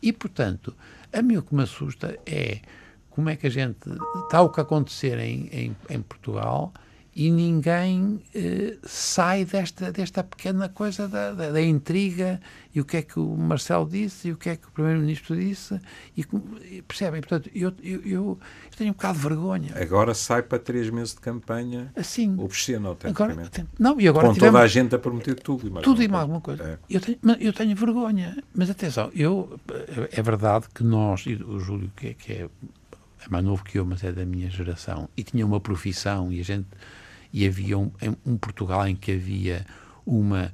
E, 0.00 0.12
portanto, 0.12 0.72
a 1.12 1.20
mim 1.20 1.36
o 1.38 1.42
que 1.42 1.52
me 1.54 1.64
assusta 1.64 2.16
é 2.24 2.60
como 3.14 3.28
é 3.28 3.36
que 3.36 3.46
a 3.46 3.50
gente. 3.50 3.88
Está 4.24 4.42
o 4.42 4.50
que 4.50 4.60
acontecer 4.60 5.18
em, 5.18 5.48
em, 5.52 5.76
em 5.88 6.02
Portugal 6.02 6.72
e 7.14 7.30
ninguém 7.30 8.22
eh, 8.34 8.78
sai 8.84 9.44
desta, 9.44 9.92
desta 9.92 10.24
pequena 10.24 10.70
coisa 10.70 11.06
da, 11.06 11.32
da, 11.32 11.50
da 11.50 11.60
intriga 11.60 12.40
e 12.74 12.80
o 12.80 12.86
que 12.86 12.96
é 12.96 13.02
que 13.02 13.20
o 13.20 13.36
Marcelo 13.36 13.86
disse 13.86 14.28
e 14.28 14.32
o 14.32 14.36
que 14.36 14.48
é 14.48 14.56
que 14.56 14.66
o 14.66 14.70
Primeiro-Ministro 14.70 15.36
disse. 15.36 15.78
E, 16.16 16.24
e 16.70 16.80
percebem? 16.80 17.20
Portanto, 17.20 17.50
eu, 17.54 17.70
eu, 17.82 18.00
eu, 18.06 18.38
tenho 18.78 18.90
um 18.90 18.94
bocado 18.94 19.18
de 19.18 19.24
vergonha. 19.28 19.74
Agora 19.76 20.14
sai 20.14 20.42
para 20.42 20.58
três 20.58 20.88
meses 20.88 21.14
de 21.14 21.20
campanha 21.20 21.92
Assim. 21.94 22.34
obsceno, 22.38 22.96
Agora, 23.04 23.32
autenticamente. 23.34 23.66
não, 23.78 24.00
e 24.00 24.08
agora 24.08 24.28
Com 24.28 24.32
tivemos- 24.32 24.54
toda 24.54 24.64
a 24.64 24.66
gente 24.66 24.94
a 24.94 24.98
prometer 24.98 25.34
tudo 25.34 25.66
e 25.66 25.70
mais 25.70 25.84
tudo 25.84 26.00
e 26.00 26.06
alguma 26.06 26.18
mais 26.18 26.22
alguma 26.22 26.40
coisa. 26.40 26.62
É. 26.64 26.78
Eu, 26.88 27.00
tenho, 27.02 27.18
eu 27.38 27.52
tenho 27.52 27.76
vergonha. 27.76 28.42
Mas 28.54 28.70
atenção, 28.70 29.10
eu, 29.14 29.60
é 30.10 30.22
verdade 30.22 30.66
que 30.74 30.82
nós, 30.82 31.26
e 31.26 31.34
o 31.34 31.60
Júlio, 31.60 31.92
que 31.94 32.06
é, 32.08 32.14
que 32.14 32.32
é 32.32 32.48
é 33.26 33.30
mais 33.30 33.44
novo 33.44 33.64
que 33.64 33.78
eu, 33.78 33.84
mas 33.84 34.02
é 34.04 34.12
da 34.12 34.24
minha 34.24 34.50
geração, 34.50 35.08
e 35.16 35.22
tinha 35.22 35.44
uma 35.44 35.60
profissão 35.60 36.32
e 36.32 36.40
a 36.40 36.44
gente 36.44 36.66
e 37.32 37.46
havia 37.46 37.78
um, 37.78 37.90
um 38.26 38.36
Portugal 38.36 38.86
em 38.86 38.94
que 38.94 39.12
havia 39.12 39.64
uma 40.04 40.52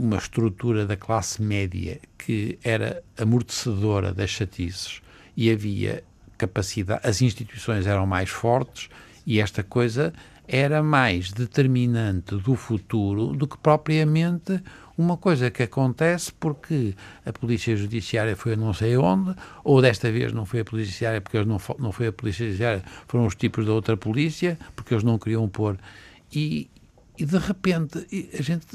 uma 0.00 0.16
estrutura 0.16 0.86
da 0.86 0.96
classe 0.96 1.42
média 1.42 2.00
que 2.16 2.58
era 2.64 3.02
amortecedora 3.18 4.14
das 4.14 4.30
chatices. 4.30 5.02
E 5.36 5.50
havia 5.50 6.02
capacidade, 6.38 7.06
as 7.06 7.20
instituições 7.20 7.86
eram 7.86 8.06
mais 8.06 8.30
fortes 8.30 8.88
e 9.26 9.40
esta 9.40 9.62
coisa 9.62 10.12
era 10.52 10.82
mais 10.82 11.30
determinante 11.30 12.34
do 12.34 12.56
futuro 12.56 13.28
do 13.28 13.46
que 13.46 13.56
propriamente 13.56 14.60
uma 14.98 15.16
coisa 15.16 15.48
que 15.48 15.62
acontece 15.62 16.32
porque 16.32 16.94
a 17.24 17.32
Polícia 17.32 17.76
Judiciária 17.76 18.34
foi 18.34 18.54
a 18.54 18.56
não 18.56 18.74
sei 18.74 18.96
onde, 18.96 19.34
ou 19.62 19.80
desta 19.80 20.10
vez 20.10 20.32
não 20.32 20.44
foi 20.44 20.60
a 20.60 20.64
Polícia 20.64 20.88
Judiciária 20.88 21.20
porque 21.20 21.36
eles 21.36 21.46
não, 21.46 21.60
não 21.78 21.92
foi 21.92 22.08
a 22.08 22.12
Polícia 22.12 22.44
Judiciária, 22.44 22.82
foram 23.06 23.26
os 23.26 23.36
tipos 23.36 23.64
da 23.64 23.72
outra 23.72 23.96
polícia, 23.96 24.58
porque 24.74 24.92
eles 24.92 25.04
não 25.04 25.18
queriam 25.18 25.48
pôr. 25.48 25.78
E, 26.34 26.68
e 27.16 27.24
de 27.24 27.38
repente 27.38 28.04
a 28.36 28.42
gente 28.42 28.66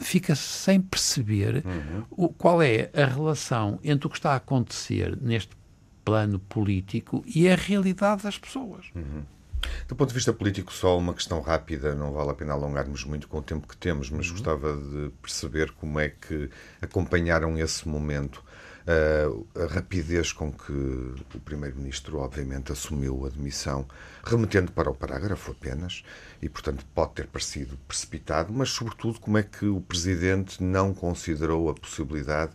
fica 0.00 0.34
sem 0.34 0.80
perceber 0.80 1.62
uhum. 1.66 2.04
o, 2.10 2.28
qual 2.30 2.62
é 2.62 2.90
a 2.94 3.04
relação 3.04 3.78
entre 3.84 4.06
o 4.06 4.10
que 4.10 4.16
está 4.16 4.32
a 4.32 4.36
acontecer 4.36 5.16
neste 5.20 5.54
plano 6.04 6.38
político 6.38 7.22
e 7.26 7.50
a 7.50 7.54
realidade 7.54 8.22
das 8.22 8.38
pessoas. 8.38 8.86
Uhum. 8.94 9.22
Do 9.86 9.96
ponto 9.96 10.08
de 10.08 10.14
vista 10.14 10.32
político, 10.32 10.72
só 10.72 10.96
uma 10.98 11.14
questão 11.14 11.40
rápida, 11.40 11.94
não 11.94 12.12
vale 12.12 12.30
a 12.30 12.34
pena 12.34 12.52
alongarmos 12.52 13.04
muito 13.04 13.26
com 13.28 13.38
o 13.38 13.42
tempo 13.42 13.66
que 13.66 13.76
temos, 13.76 14.10
mas 14.10 14.26
uhum. 14.26 14.32
gostava 14.32 14.76
de 14.76 15.10
perceber 15.22 15.72
como 15.72 15.98
é 15.98 16.10
que 16.10 16.50
acompanharam 16.80 17.58
esse 17.58 17.88
momento 17.88 18.42
Uh, 18.88 19.46
a 19.54 19.66
rapidez 19.66 20.32
com 20.32 20.50
que 20.50 20.72
o 20.72 21.40
Primeiro-Ministro, 21.44 22.20
obviamente, 22.20 22.72
assumiu 22.72 23.26
a 23.26 23.28
demissão, 23.28 23.86
remetendo 24.24 24.72
para 24.72 24.88
o 24.88 24.94
parágrafo 24.94 25.50
apenas, 25.50 26.02
e, 26.40 26.48
portanto, 26.48 26.86
pode 26.94 27.12
ter 27.12 27.26
parecido 27.26 27.76
precipitado, 27.86 28.50
mas, 28.50 28.70
sobretudo, 28.70 29.20
como 29.20 29.36
é 29.36 29.42
que 29.42 29.66
o 29.66 29.82
Presidente 29.82 30.62
não 30.62 30.94
considerou 30.94 31.68
a 31.68 31.74
possibilidade 31.74 32.52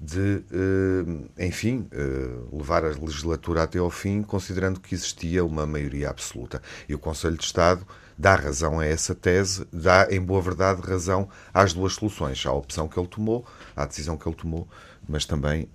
de, 0.00 0.44
uh, 0.52 1.30
enfim, 1.38 1.88
uh, 1.92 2.56
levar 2.56 2.84
a 2.84 2.88
legislatura 2.88 3.62
até 3.62 3.78
ao 3.78 3.90
fim, 3.90 4.22
considerando 4.22 4.80
que 4.80 4.94
existia 4.94 5.44
uma 5.44 5.66
maioria 5.66 6.10
absoluta. 6.10 6.60
E 6.88 6.94
o 6.94 6.98
Conselho 6.98 7.36
de 7.36 7.44
Estado 7.44 7.86
dá 8.18 8.34
razão 8.34 8.80
a 8.80 8.86
essa 8.86 9.14
tese, 9.14 9.66
dá, 9.72 10.08
em 10.10 10.20
boa 10.20 10.40
verdade, 10.40 10.80
razão 10.80 11.28
às 11.52 11.72
duas 11.72 11.94
soluções, 11.94 12.44
à 12.46 12.52
opção 12.52 12.88
que 12.88 12.98
ele 12.98 13.08
tomou, 13.08 13.46
à 13.74 13.84
decisão 13.84 14.16
que 14.16 14.28
ele 14.28 14.36
tomou 14.36 14.68
mas 15.08 15.24
também 15.24 15.68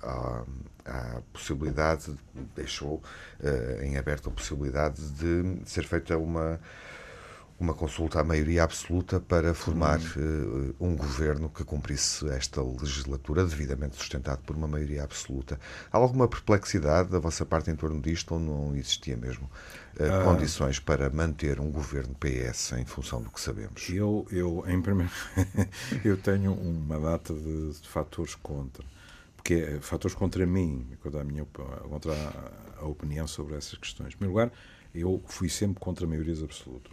há, 0.00 0.44
há 0.84 1.16
a 1.16 1.20
possibilidade, 1.32 2.14
deixou 2.54 3.02
em 3.82 3.96
aberto 3.96 4.28
a 4.28 4.32
possibilidade 4.32 5.02
de 5.10 5.58
ser 5.64 5.84
feita 5.84 6.16
uma 6.16 6.60
uma 7.60 7.74
consulta 7.74 8.18
à 8.18 8.24
maioria 8.24 8.64
absoluta 8.64 9.20
para 9.20 9.52
formar 9.52 10.00
uh, 10.00 10.74
um 10.80 10.96
governo 10.96 11.50
que 11.50 11.62
cumprisse 11.62 12.26
esta 12.30 12.62
legislatura 12.62 13.44
devidamente 13.44 13.96
sustentado 13.96 14.40
por 14.46 14.56
uma 14.56 14.66
maioria 14.66 15.04
absoluta. 15.04 15.60
Há 15.92 15.98
alguma 15.98 16.26
perplexidade 16.26 17.10
da 17.10 17.18
vossa 17.18 17.44
parte 17.44 17.70
em 17.70 17.76
torno 17.76 18.00
disto 18.00 18.32
ou 18.32 18.40
não 18.40 18.74
existia 18.74 19.14
mesmo 19.14 19.44
uh, 19.96 20.24
condições 20.24 20.80
para 20.80 21.10
manter 21.10 21.60
um 21.60 21.70
governo 21.70 22.14
PS 22.14 22.72
em 22.72 22.86
função 22.86 23.20
do 23.20 23.30
que 23.30 23.38
sabemos? 23.38 23.86
Eu, 23.90 24.26
eu 24.32 24.64
em 24.66 24.80
primeiro, 24.80 25.12
eu 26.02 26.16
tenho 26.16 26.54
uma 26.54 26.98
data 26.98 27.34
de, 27.34 27.72
de 27.72 27.88
fatores 27.88 28.34
contra, 28.36 28.82
porque 29.36 29.52
é, 29.52 29.80
fatores 29.82 30.16
contra 30.16 30.46
mim, 30.46 30.86
contra 31.02 31.20
a 31.20 31.24
minha 31.24 31.44
contra 31.44 32.14
a, 32.14 32.80
a 32.80 32.86
opinião 32.86 33.26
sobre 33.26 33.54
essas 33.54 33.78
questões. 33.78 34.14
Em 34.14 34.16
primeiro 34.16 34.32
lugar, 34.32 34.52
eu 34.94 35.22
fui 35.26 35.50
sempre 35.50 35.78
contra 35.78 36.06
maiorias 36.06 36.42
absolutas 36.42 36.89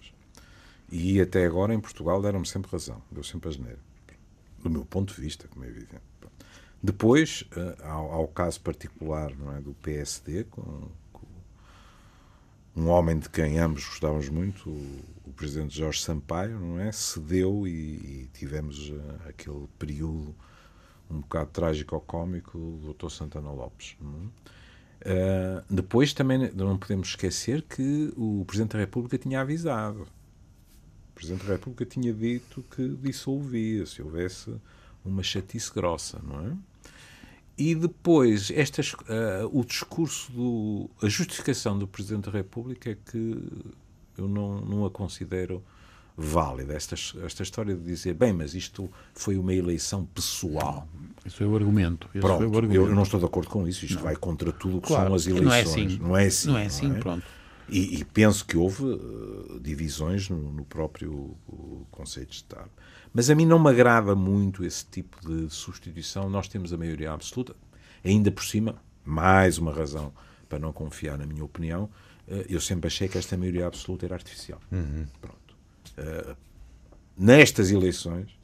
e 0.92 1.20
até 1.20 1.46
agora 1.46 1.74
em 1.74 1.80
Portugal 1.80 2.22
deram-me 2.22 2.48
sempre 2.48 2.72
razão, 2.72 3.02
deu 3.12 3.24
sempre 3.24 3.50
a 3.50 3.52
geneira. 3.52 3.80
Do 4.60 4.70
meu 4.70 4.86
ponto 4.86 5.14
de 5.14 5.22
vista, 5.22 5.48
como 5.48 5.66
é 5.66 5.68
evidente. 5.68 6.02
Depois, 6.82 7.44
ao, 7.84 8.12
ao, 8.12 8.28
caso 8.28 8.62
particular 8.62 9.32
é, 9.32 9.62
do 9.62 9.74
PSD, 9.82 10.46
com, 10.46 10.90
com, 11.12 11.28
um 12.76 12.88
homem 12.88 13.18
de 13.18 13.30
quem 13.30 13.58
ambos 13.58 13.86
gostávamos 13.86 14.30
muito, 14.30 14.70
o, 14.70 15.04
o 15.26 15.34
presidente 15.34 15.76
Jorge 15.76 16.02
Sampaio, 16.02 16.60
não 16.60 16.80
é, 16.80 16.92
cedeu 16.92 17.68
e, 17.68 17.72
e 17.72 18.30
tivemos 18.34 18.90
uh, 18.90 19.02
aquele 19.28 19.68
período 19.80 20.36
um 21.10 21.22
bocado 21.22 21.50
trágico 21.52 21.96
ou 21.96 22.02
cómico 22.02 22.58
do 22.58 22.94
Dr. 22.94 23.10
Santana 23.10 23.50
Lopes. 23.50 23.98
Uh, 24.02 25.64
depois 25.70 26.14
também 26.14 26.52
não 26.54 26.78
podemos 26.78 27.10
esquecer 27.10 27.62
que 27.62 28.14
o 28.18 28.44
Presidente 28.46 28.74
da 28.74 28.80
República 28.80 29.18
tinha 29.18 29.42
avisado 29.42 30.08
Presidente 31.18 31.46
da 31.46 31.54
República 31.54 31.86
tinha 31.86 32.14
dito 32.14 32.64
que 32.76 32.88
dissolvia 33.02 33.86
se 33.86 34.02
houvesse 34.02 34.54
uma 35.04 35.24
chatice 35.24 35.74
grossa, 35.74 36.20
não 36.24 36.48
é? 36.48 36.54
E 37.58 37.74
depois, 37.74 38.52
estas, 38.52 38.94
uh, 38.94 39.50
o 39.52 39.66
discurso, 39.66 40.32
do, 40.32 40.90
a 41.02 41.10
justificação 41.10 41.78
do 41.78 41.88
Presidente 41.88 42.26
da 42.26 42.32
República 42.32 42.92
é 42.92 42.98
que 43.10 43.44
eu 44.16 44.28
não, 44.28 44.62
não 44.62 44.86
a 44.86 44.92
considero 44.92 45.64
válida. 46.16 46.76
Esta, 46.76 46.94
esta 47.26 47.42
história 47.42 47.76
de 47.76 47.84
dizer, 47.84 48.14
bem, 48.14 48.32
mas 48.32 48.54
isto 48.54 48.88
foi 49.16 49.38
uma 49.40 49.56
eleição 49.56 50.06
pessoal. 50.06 50.88
Isso 51.26 51.44
é 51.44 51.48
o 51.48 51.56
argumento. 51.56 52.08
Pronto, 52.10 52.44
o 52.44 52.58
argumento. 52.58 52.76
Eu, 52.76 52.94
não 52.94 53.02
estou 53.02 53.20
de 53.20 53.26
acordo 53.26 53.50
com 53.50 53.68
isso. 53.68 53.86
Isto 53.86 53.96
não. 53.96 54.04
vai 54.04 54.16
contra 54.16 54.52
tudo 54.52 54.78
o 54.78 54.82
que 54.82 54.88
claro, 54.90 55.08
são 55.08 55.16
as 55.16 55.26
eleições. 55.26 55.46
Não 55.48 55.54
é 55.54 55.62
assim. 55.62 55.98
Não 55.98 56.18
é 56.18 56.26
assim, 56.26 56.48
não 56.48 56.58
é 56.58 56.66
assim 56.68 56.88
não 56.90 56.96
é? 56.96 57.00
pronto. 57.00 57.26
E, 57.70 58.00
e, 58.00 58.06
penso 58.06 58.46
que 58.46 58.56
houve 58.56 58.84
uh, 58.84 59.60
divisões 59.60 60.30
no, 60.30 60.38
no 60.52 60.64
próprio 60.64 61.36
uh, 61.50 61.86
Conselho 61.92 62.26
de 62.26 62.36
Estado. 62.36 62.70
Mas 63.14 63.30
a 63.30 63.36
mim 63.36 63.46
não 63.46 63.60
me 63.60 63.70
agrada 63.70 64.16
muito 64.16 64.64
esse 64.64 64.86
tipo 64.86 65.20
de 65.28 65.54
substituição. 65.54 66.30
Nós 66.30 66.48
temos 66.48 66.72
a 66.72 66.78
maioria 66.78 67.12
absoluta. 67.12 67.56
Ainda 68.06 68.32
por 68.32 68.46
cima, 68.46 68.82
mais 69.04 69.58
uma 69.58 69.74
razão 69.74 70.14
para 70.48 70.60
não 70.60 70.72
confiar 70.72 71.18
na 71.18 71.26
minha 71.26 71.44
opinião, 71.44 71.90
uh, 72.28 72.46
eu 72.50 72.62
sempre 72.62 72.88
achei 72.88 73.08
que 73.08 73.18
esta 73.18 73.36
maioria 73.36 73.68
absoluta 73.68 74.06
era 74.06 74.16
artificial. 74.16 74.62
Uhum. 74.72 75.06
Pronto. 75.20 75.56
Uh, 75.98 76.38
nestas 77.18 77.70
eleições, 77.70 78.38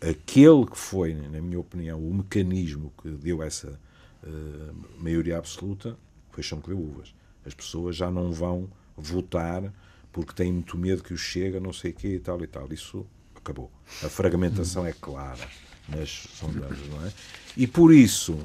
aquele 0.00 0.66
que 0.66 0.76
foi, 0.76 1.14
na 1.14 1.40
minha 1.40 1.60
opinião, 1.60 2.00
o 2.00 2.14
mecanismo 2.14 2.92
que 3.00 3.10
deu 3.10 3.42
essa 3.42 3.78
uh, 4.22 5.02
maioria 5.02 5.38
absoluta 5.38 5.96
foi 6.30 6.42
chão 6.42 6.60
que 6.60 6.68
deu 6.68 6.78
uvas. 6.78 7.14
As 7.46 7.54
pessoas 7.54 7.96
já 7.96 8.10
não 8.10 8.32
vão 8.32 8.68
votar 8.96 9.72
porque 10.12 10.32
têm 10.32 10.52
muito 10.52 10.78
medo 10.78 11.02
que 11.02 11.12
o 11.12 11.18
chega, 11.18 11.58
não 11.58 11.72
sei 11.72 11.90
o 11.90 11.94
quê 11.94 12.08
e 12.14 12.20
tal 12.20 12.40
e 12.42 12.46
tal. 12.46 12.72
Isso 12.72 13.04
acabou. 13.34 13.70
A 14.02 14.08
fragmentação 14.08 14.86
é 14.86 14.92
clara 14.92 15.46
nas 15.88 16.08
sondagens, 16.08 16.88
não 16.88 17.04
é? 17.04 17.12
E 17.56 17.66
por 17.66 17.92
isso, 17.92 18.38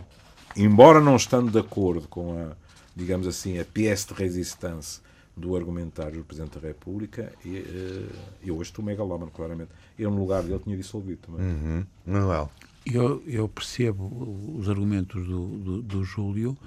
embora 0.55 0.99
não 0.99 1.15
estando 1.15 1.51
de 1.51 1.59
acordo 1.59 2.07
com 2.07 2.37
a, 2.37 2.55
digamos 2.95 3.27
assim, 3.27 3.59
a 3.59 3.65
pièce 3.65 4.07
de 4.07 4.13
resistência 4.13 5.01
do 5.37 5.55
argumentário 5.55 6.17
do 6.17 6.25
Presidente 6.25 6.59
da 6.59 6.67
República, 6.67 7.31
eh, 7.45 8.05
eu 8.43 8.55
hoje 8.55 8.71
estou 8.71 8.83
megalómano, 8.83 9.31
claramente. 9.31 9.71
Eu, 9.97 10.11
no 10.11 10.19
lugar 10.19 10.43
dele, 10.43 10.59
tinha 10.59 10.75
dissolvido 10.75 11.21
também. 11.25 11.45
Uhum. 11.45 11.85
Manuel. 12.05 12.51
Eu, 12.85 13.23
eu 13.25 13.47
percebo 13.47 14.57
os 14.57 14.67
argumentos 14.67 15.25
do, 15.25 15.47
do, 15.47 15.81
do 15.81 16.03
Júlio, 16.03 16.57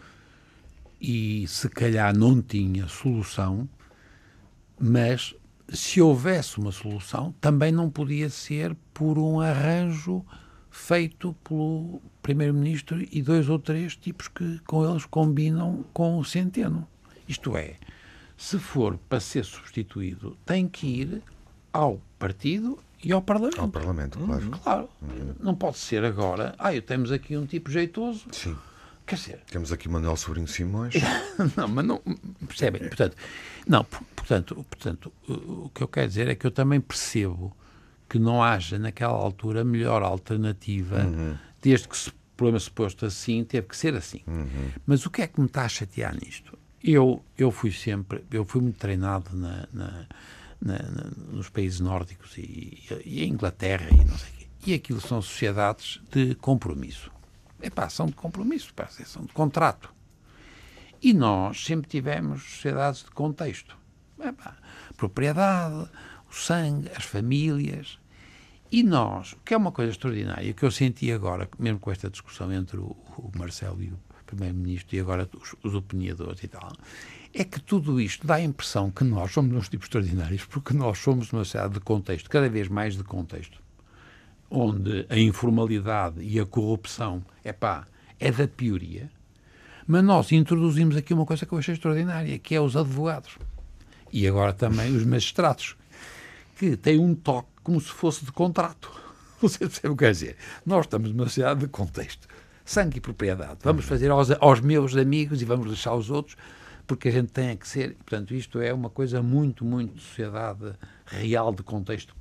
e 1.03 1.45
se 1.49 1.69
calhar 1.69 2.17
não 2.17 2.41
tinha 2.41 2.87
solução, 2.87 3.69
mas 4.79 5.35
se 5.69 6.01
houvesse 6.01 6.59
uma 6.59 6.71
solução, 6.71 7.35
também 7.41 7.73
não 7.73 7.91
podia 7.91 8.31
ser 8.31 8.77
por 8.95 9.19
um 9.19 9.41
arranjo 9.41 10.25
feito 10.71 11.35
pelo 11.43 12.01
Primeiro-Ministro 12.23 13.05
e 13.11 13.21
dois 13.21 13.49
ou 13.49 13.59
três 13.59 13.97
tipos 13.97 14.29
que 14.29 14.61
com 14.61 14.89
eles 14.89 15.05
combinam 15.05 15.85
com 15.93 16.19
o 16.19 16.25
Centeno. 16.25 16.87
Isto 17.29 17.57
é, 17.57 17.77
se 18.37 18.59
for 18.59 18.97
para 19.09 19.19
ser 19.19 19.45
substituído, 19.45 20.37
tem 20.47 20.69
que 20.69 20.87
ir 20.87 21.23
ao 21.73 22.01
partido 22.19 22.79
e 23.03 23.13
ao 23.13 23.23
Parlamento. 23.23 23.61
Ao 23.61 23.69
Parlamento, 23.69 24.19
claro. 24.19 24.51
Claro. 24.63 24.89
Uhum. 25.03 25.35
Não 25.41 25.55
pode 25.55 25.79
ser 25.79 26.05
agora. 26.05 26.55
Ah, 26.59 26.71
temos 26.81 27.11
aqui 27.11 27.37
um 27.37 27.45
tipo 27.45 27.71
jeitoso. 27.71 28.27
Sim. 28.31 28.57
Quer 29.07 29.17
dizer. 29.17 29.41
Temos 29.51 29.73
aqui 29.73 29.89
Manuel 29.89 30.17
Sobrinho 30.17 30.49
Simões. 30.49 30.95
não, 31.57 31.69
mas 31.69 31.85
não. 31.85 32.01
Percebem? 32.47 32.83
Portanto, 32.83 33.17
não, 33.67 33.85
portanto, 33.85 34.67
portanto, 34.69 35.13
o 35.29 35.71
que 35.75 35.83
eu 35.83 35.89
quero 35.89 36.09
dizer 36.09 36.29
é 36.29 36.35
que 36.35 36.47
eu 36.47 36.51
também 36.51 36.81
percebo 36.81 37.57
que 38.09 38.19
não 38.19 38.43
haja 38.43 38.79
naquela 38.79 39.15
altura 39.15 39.65
melhor 39.65 40.03
alternativa, 40.03 41.05
uhum. 41.05 41.35
desde 41.63 41.89
que 41.89 41.97
o 41.97 42.13
problema 42.37 42.59
suposto 42.59 43.07
assim 43.07 43.43
teve 43.43 43.69
que 43.69 43.77
ser 43.77 43.95
assim. 43.95 44.21
Uhum. 44.27 44.71
Mas 44.85 45.07
o 45.07 45.11
que 45.11 45.23
é 45.23 45.27
que 45.27 45.41
me 45.41 45.47
está 45.47 45.65
a 45.65 45.69
chatear 45.69 46.15
nisto? 46.15 46.59
Eu, 46.85 47.25
eu 47.39 47.51
fui 47.51 47.73
sempre, 47.73 48.23
eu 48.31 48.45
fui 48.45 48.61
muito 48.61 48.79
treinado 48.79 49.35
na, 49.35 49.67
na, 49.73 50.07
na, 50.61 50.79
nos 51.31 51.49
países 51.49 51.81
nórdicos 51.81 52.37
e, 52.37 52.83
e, 53.05 53.23
a 53.23 53.25
Inglaterra 53.25 53.89
e 53.91 54.05
não 54.05 54.19
sei 54.19 54.29
o 54.29 54.33
quê. 54.37 54.47
E 54.67 54.75
aquilo 54.75 55.01
são 55.01 55.23
sociedades 55.23 56.01
de 56.11 56.35
compromisso. 56.35 57.11
Epá, 57.63 57.89
são 57.89 58.07
de 58.07 58.15
compromisso, 58.15 58.75
pá, 58.75 58.89
são 58.89 59.25
de 59.25 59.33
contrato. 59.33 59.95
E 61.01 61.13
nós 61.13 61.65
sempre 61.65 61.89
tivemos 61.89 62.43
sociedades 62.43 63.05
de 63.05 63.11
contexto. 63.11 63.77
Epá, 64.21 64.57
propriedade, 64.97 65.89
o 66.31 66.35
sangue, 66.35 66.91
as 66.97 67.05
famílias. 67.05 67.99
E 68.71 68.83
nós, 68.83 69.33
o 69.33 69.37
que 69.45 69.55
é 69.55 69.57
uma 69.57 69.71
coisa 69.71 69.93
extraordinária, 69.93 70.53
que 70.53 70.65
eu 70.65 70.71
senti 70.71 71.13
agora, 71.13 71.49
mesmo 71.59 71.79
com 71.79 71.91
esta 71.91 72.09
discussão 72.09 72.53
entre 72.53 72.79
o, 72.79 72.97
o 73.17 73.31
Marcelo 73.37 73.83
e 73.83 73.89
o 73.89 73.99
Primeiro-Ministro 74.27 74.97
e 74.97 75.01
agora 75.01 75.29
os, 75.39 75.55
os 75.63 75.75
opiniadores 75.75 76.43
e 76.43 76.49
tal, 76.49 76.73
é 77.35 77.45
que 77.45 77.61
tudo 77.61 78.01
isto 78.01 78.27
dá 78.27 78.37
a 78.37 78.41
impressão 78.41 78.91
que 78.91 79.05
nós 79.05 79.33
somos 79.33 79.55
uns 79.55 79.69
tipos 79.69 79.87
extraordinários, 79.87 80.45
porque 80.45 80.75
nós 80.75 80.99
somos 80.99 81.33
uma 81.33 81.45
sociedade 81.45 81.75
de 81.75 81.81
contexto, 81.81 82.31
cada 82.31 82.49
vez 82.49 82.69
mais 82.69 82.97
de 82.97 83.05
contexto, 83.05 83.62
onde 84.53 85.07
a 85.09 85.19
informalidade 85.19 86.23
e 86.23 86.39
a 86.39 86.45
corrupção, 86.45 87.25
é 87.43 87.53
pá, 87.53 87.87
é 88.21 88.31
da 88.31 88.47
pioria, 88.47 89.11
mas 89.87 90.05
nós 90.05 90.31
introduzimos 90.31 90.95
aqui 90.95 91.15
uma 91.15 91.25
coisa 91.25 91.47
que 91.47 91.53
eu 91.53 91.59
achei 91.59 91.75
extraordinária, 91.75 92.39
que 92.39 92.55
é 92.55 92.61
os 92.61 92.77
advogados. 92.77 93.39
E 94.13 94.29
agora 94.29 94.53
também 94.53 94.95
os 94.95 95.05
magistrados, 95.05 95.75
que 96.59 96.77
têm 96.77 97.01
um 97.01 97.15
toque 97.15 97.49
como 97.65 97.81
se 97.81 97.89
fosse 97.89 98.25
de 98.25 98.31
contrato. 98.31 98.93
Você 99.41 99.59
percebe 99.61 99.89
o 99.89 99.97
que 99.97 100.05
quer 100.05 100.13
dizer? 100.13 100.37
Nós 100.67 100.85
estamos 100.85 101.11
numa 101.11 101.25
sociedade 101.25 101.61
de 101.61 101.69
contexto. 101.69 102.29
Sangue 102.65 102.99
e 102.99 103.01
propriedade. 103.01 103.59
Vamos 103.63 103.87
fazer 103.87 104.11
aos, 104.11 104.31
aos 104.31 104.61
meus 104.61 104.95
amigos 104.97 105.43
e 105.43 105.45
vamos 105.45 105.67
deixar 105.67 105.95
os 105.95 106.11
outros, 106.11 106.37
porque 106.87 107.09
a 107.09 107.13
gente 107.13 107.33
tem 107.33 107.57
que 107.57 107.67
ser. 107.67 107.95
Portanto, 107.95 108.35
isto 108.35 108.61
é 108.61 108.73
uma 108.73 108.91
coisa 108.91 109.23
muito, 109.23 109.65
muito 109.65 109.95
de 109.95 110.03
sociedade 110.03 110.75
real 111.07 111.53
de 111.53 111.63
contexto, 111.63 112.15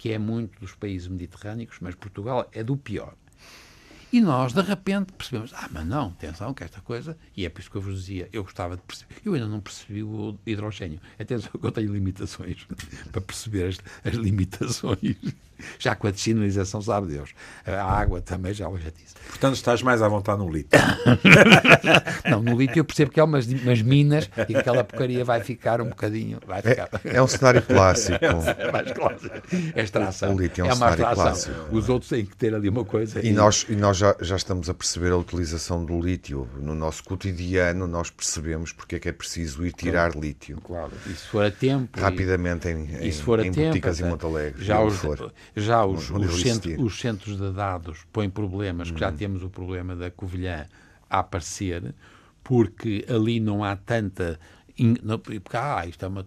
que 0.00 0.10
é 0.10 0.18
muito 0.18 0.58
dos 0.58 0.74
países 0.74 1.08
mediterrâneos, 1.08 1.76
mas 1.78 1.94
Portugal 1.94 2.48
é 2.54 2.64
do 2.64 2.74
pior. 2.74 3.14
E 4.10 4.18
nós, 4.18 4.54
de 4.54 4.62
repente, 4.62 5.12
percebemos, 5.12 5.52
ah, 5.52 5.68
mas 5.70 5.86
não, 5.86 6.06
atenção, 6.06 6.54
que 6.54 6.64
esta 6.64 6.80
coisa, 6.80 7.18
e 7.36 7.44
é 7.44 7.50
por 7.50 7.60
isso 7.60 7.70
que 7.70 7.76
eu 7.76 7.82
vos 7.82 7.96
dizia, 7.96 8.26
eu 8.32 8.42
gostava 8.42 8.76
de 8.78 8.82
perceber, 8.82 9.16
eu 9.22 9.34
ainda 9.34 9.46
não 9.46 9.60
percebi 9.60 10.02
o 10.02 10.38
hidrogênio, 10.46 10.98
atenção 11.18 11.52
que 11.52 11.66
eu 11.66 11.70
tenho 11.70 11.92
limitações 11.92 12.66
para 13.12 13.20
perceber 13.20 13.68
as, 13.68 13.78
as 14.02 14.14
limitações, 14.14 15.16
já 15.78 15.94
com 15.94 16.06
a 16.06 16.10
dessinalização, 16.10 16.80
sabe 16.82 17.08
Deus, 17.08 17.30
a 17.66 17.82
água 17.82 18.20
também 18.20 18.52
já 18.54 18.64
já 18.70 18.90
disse. 18.90 19.14
Portanto, 19.28 19.54
estás 19.54 19.82
mais 19.82 20.02
à 20.02 20.08
vontade 20.08 20.38
no 20.40 20.50
lítio. 20.50 20.78
não, 22.28 22.42
no 22.42 22.56
lítio 22.58 22.80
eu 22.80 22.84
percebo 22.84 23.10
que 23.10 23.20
há 23.20 23.24
umas, 23.24 23.46
umas 23.46 23.82
minas 23.82 24.28
e 24.36 24.44
que 24.46 24.56
aquela 24.56 24.82
porcaria 24.84 25.24
vai 25.24 25.40
ficar 25.40 25.80
um 25.80 25.88
bocadinho, 25.88 26.38
vai 26.46 26.62
ficar... 26.62 26.88
É, 27.04 27.16
é 27.16 27.22
um 27.22 27.26
cenário 27.26 27.62
clássico. 27.62 28.18
é 28.24 28.72
mais 28.72 28.92
clássico. 28.92 29.34
É 29.74 29.82
extração. 29.82 30.34
O 30.34 30.40
lítio 30.40 30.62
é 30.62 30.64
um 30.64 30.70
é 30.70 30.74
uma 30.74 30.76
cenário 30.96 31.04
extração. 31.04 31.54
clássico. 31.54 31.76
Os 31.76 31.88
outros 31.88 32.08
têm 32.10 32.24
que 32.24 32.36
ter 32.36 32.54
ali 32.54 32.68
uma 32.68 32.84
coisa. 32.84 33.24
E 33.24 33.32
nós, 33.32 33.66
e 33.68 33.76
nós 33.76 33.96
já, 33.96 34.16
já 34.20 34.36
estamos 34.36 34.68
a 34.68 34.74
perceber 34.74 35.12
a 35.12 35.16
utilização 35.16 35.84
do 35.84 36.00
lítio. 36.00 36.48
No 36.60 36.74
nosso 36.74 37.04
cotidiano, 37.04 37.86
nós 37.86 38.10
percebemos 38.10 38.72
porque 38.72 38.96
é 38.96 38.98
que 38.98 39.08
é 39.08 39.12
preciso 39.12 39.64
ir 39.64 39.72
tirar 39.72 40.14
lítio. 40.16 40.60
Claro, 40.62 40.92
e 41.06 41.10
se 41.10 41.26
for 41.28 41.44
a 41.44 41.50
tempo. 41.50 41.98
e- 41.98 42.00
Rapidamente 42.00 42.68
em, 42.68 42.84
E 43.00 43.08
em, 43.08 43.12
se 43.12 43.22
for 43.22 43.40
a 43.40 43.46
em 43.46 43.52
tempo, 43.52 43.68
boticas 43.68 44.00
em 44.00 44.02
até- 44.04 44.10
Monte 44.10 44.26
Alegre. 44.26 44.64
já 44.64 44.80
os, 44.80 44.96
for. 44.96 45.32
Já 45.56 45.84
os, 45.84 46.10
os, 46.10 46.40
existir. 46.40 46.78
os 46.80 47.00
centros 47.00 47.36
de 47.36 47.50
dados 47.52 48.06
põem 48.12 48.30
problemas, 48.30 48.90
que 48.90 49.00
já 49.00 49.10
temos 49.12 49.42
o 49.42 49.50
problema 49.50 49.96
da 49.96 50.10
Covilhã 50.10 50.66
a 51.08 51.18
aparecer, 51.20 51.94
porque 52.42 53.04
ali 53.08 53.40
não 53.40 53.64
há 53.64 53.76
tanta. 53.76 54.38
Porque, 55.22 55.56
ah, 55.56 55.84
isto 55.86 56.04
é 56.06 56.08
uma 56.08 56.26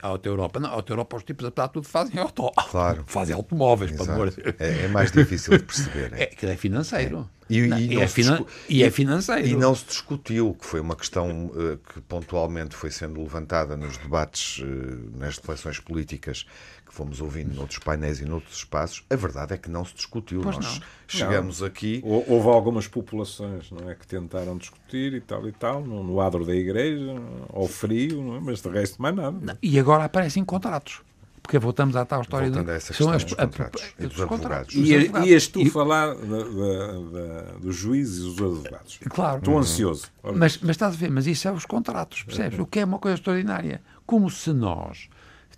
a 0.00 0.06
Auto 0.06 0.28
Europa. 0.28 0.60
Não, 0.60 0.68
a 0.68 0.72
Auto 0.72 0.92
Europa, 0.92 1.16
os 1.16 1.24
tipos 1.24 1.44
apesar 1.46 1.66
de 1.66 1.72
tudo, 1.72 1.88
fazem, 1.88 2.20
auto, 2.20 2.48
Claro. 2.70 3.02
fazem 3.08 3.34
automóveis, 3.34 3.90
para 3.90 4.12
amor 4.12 4.28
Exato. 4.28 4.54
É, 4.62 4.84
é 4.84 4.88
mais 4.88 5.10
difícil 5.10 5.58
de 5.58 5.64
perceber. 5.64 6.12
É, 6.18 6.24
aquilo 6.24 6.52
é 6.52 6.56
financeiro. 6.56 7.28
E, 7.50 7.62
Não, 7.66 7.78
e 7.78 7.92
e 7.92 7.94
não 7.94 8.02
é, 8.02 8.06
se 8.06 8.14
finan- 8.14 8.44
e 8.68 8.82
é 8.82 8.90
financeiro. 8.90 9.46
E 9.46 9.56
não 9.56 9.74
se 9.74 9.86
discutiu, 9.86 10.54
que 10.60 10.66
foi 10.66 10.80
uma 10.80 10.94
questão 10.94 11.50
eh, 11.56 11.78
que 11.94 12.00
pontualmente 12.02 12.74
foi 12.76 12.90
sendo 12.90 13.20
levantada 13.22 13.76
nos 13.76 13.96
debates, 13.96 14.62
eh, 14.62 15.18
nas 15.18 15.36
reflexões 15.38 15.78
políticas 15.80 16.44
que 16.86 16.94
fomos 16.94 17.20
ouvindo 17.20 17.54
noutros 17.54 17.78
painéis 17.78 18.20
e 18.20 18.24
noutros 18.24 18.56
espaços. 18.58 19.02
A 19.10 19.16
verdade 19.16 19.54
é 19.54 19.58
que 19.58 19.70
não 19.70 19.84
se 19.84 19.94
discutiu. 19.94 20.40
Pois 20.42 20.56
Nós 20.56 20.78
não. 20.80 20.86
chegamos 21.06 21.62
aqui. 21.62 22.00
Hou- 22.04 22.24
Houve 22.28 22.48
algumas 22.48 22.86
populações 22.86 23.70
não 23.70 23.90
é, 23.90 23.94
que 23.94 24.06
tentaram 24.06 24.56
discutir 24.56 25.12
e 25.14 25.20
tal 25.20 25.46
e 25.48 25.52
tal, 25.52 25.82
no, 25.82 26.02
no 26.02 26.20
adro 26.20 26.44
da 26.46 26.54
igreja, 26.54 27.14
ao 27.52 27.66
frio, 27.66 28.22
não 28.22 28.36
é? 28.36 28.40
mas 28.40 28.60
de 28.60 28.68
resto 28.68 29.00
mais 29.00 29.14
nada. 29.14 29.58
E 29.62 29.78
agora 29.78 30.04
aparecem 30.04 30.44
contratos. 30.44 31.00
Porque 31.48 31.58
voltamos 31.58 31.96
à 31.96 32.04
tal 32.04 32.20
história 32.20 32.48
Voltando 32.48 32.66
de- 32.66 32.72
a 32.72 32.74
essa 32.74 32.92
são 32.92 33.10
as- 33.10 33.24
dos 33.24 33.32
a- 33.32 33.36
contratos 33.46 33.82
e 33.98 34.02
dos 34.02 34.16
dos 34.16 34.20
advogados. 34.30 34.74
Os 34.74 34.86
E 34.86 34.94
advogados. 34.96 35.28
ias 35.30 35.46
tu 35.46 35.60
E- 35.62 35.70
falar 35.70 36.08
da- 36.14 36.14
da- 36.14 37.42
da- 37.42 37.52
dos 37.58 37.74
juízes 37.74 38.18
e 38.18 38.20
dos 38.36 38.58
advogados. 38.58 38.98
Claro. 39.08 39.38
Estou 39.38 39.58
ansioso. 39.58 40.08
Ora, 40.22 40.36
Mas, 40.36 40.58
mas 40.58 40.70
estás 40.72 40.92
a 40.92 40.96
ver, 40.98 41.10
mas 41.10 41.26
isso 41.26 41.48
é 41.48 41.52
os 41.52 41.64
contratos, 41.64 42.22
percebes? 42.22 42.58
O 42.58 42.66
que 42.66 42.80
é 42.80 42.84
uma 42.84 42.98
coisa 42.98 43.14
extraordinária. 43.16 43.80
Como 44.04 44.28
se 44.28 44.52
nós 44.52 45.08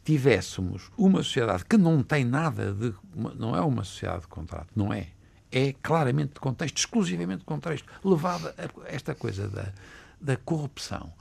tivéssemos 0.05 0.93
uma 0.97 1.25
sociedade 1.25 1.65
que 1.65 1.77
não 1.77 2.05
tem 2.05 2.25
nada 2.25 2.73
de. 2.73 2.95
não 3.37 3.57
é 3.57 3.61
uma 3.61 3.83
sociedade 3.83 4.21
de 4.21 4.29
contrato, 4.29 4.69
não 4.77 4.93
é. 4.93 5.09
É 5.51 5.75
claramente 5.83 6.35
de 6.35 6.41
contexto, 6.41 6.77
exclusivamente 6.79 7.41
de 7.41 7.45
contexto, 7.47 7.85
levada 8.05 8.55
a 8.57 8.95
esta 8.95 9.13
coisa 9.13 9.49
da, 9.49 9.73
da 10.21 10.37
corrupção. 10.37 11.13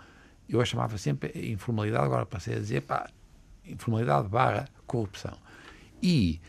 Eu 0.47 0.61
a 0.61 0.65
chamava 0.65 0.95
sempre 0.99 1.31
informalidade, 1.51 2.05
agora 2.05 2.27
passei 2.27 2.55
a 2.55 2.59
dizer, 2.59 2.81
pá, 2.81 3.09
informalidade 3.69 4.27
barra 4.27 4.67
corrupção. 4.85 5.37
E 6.01 6.39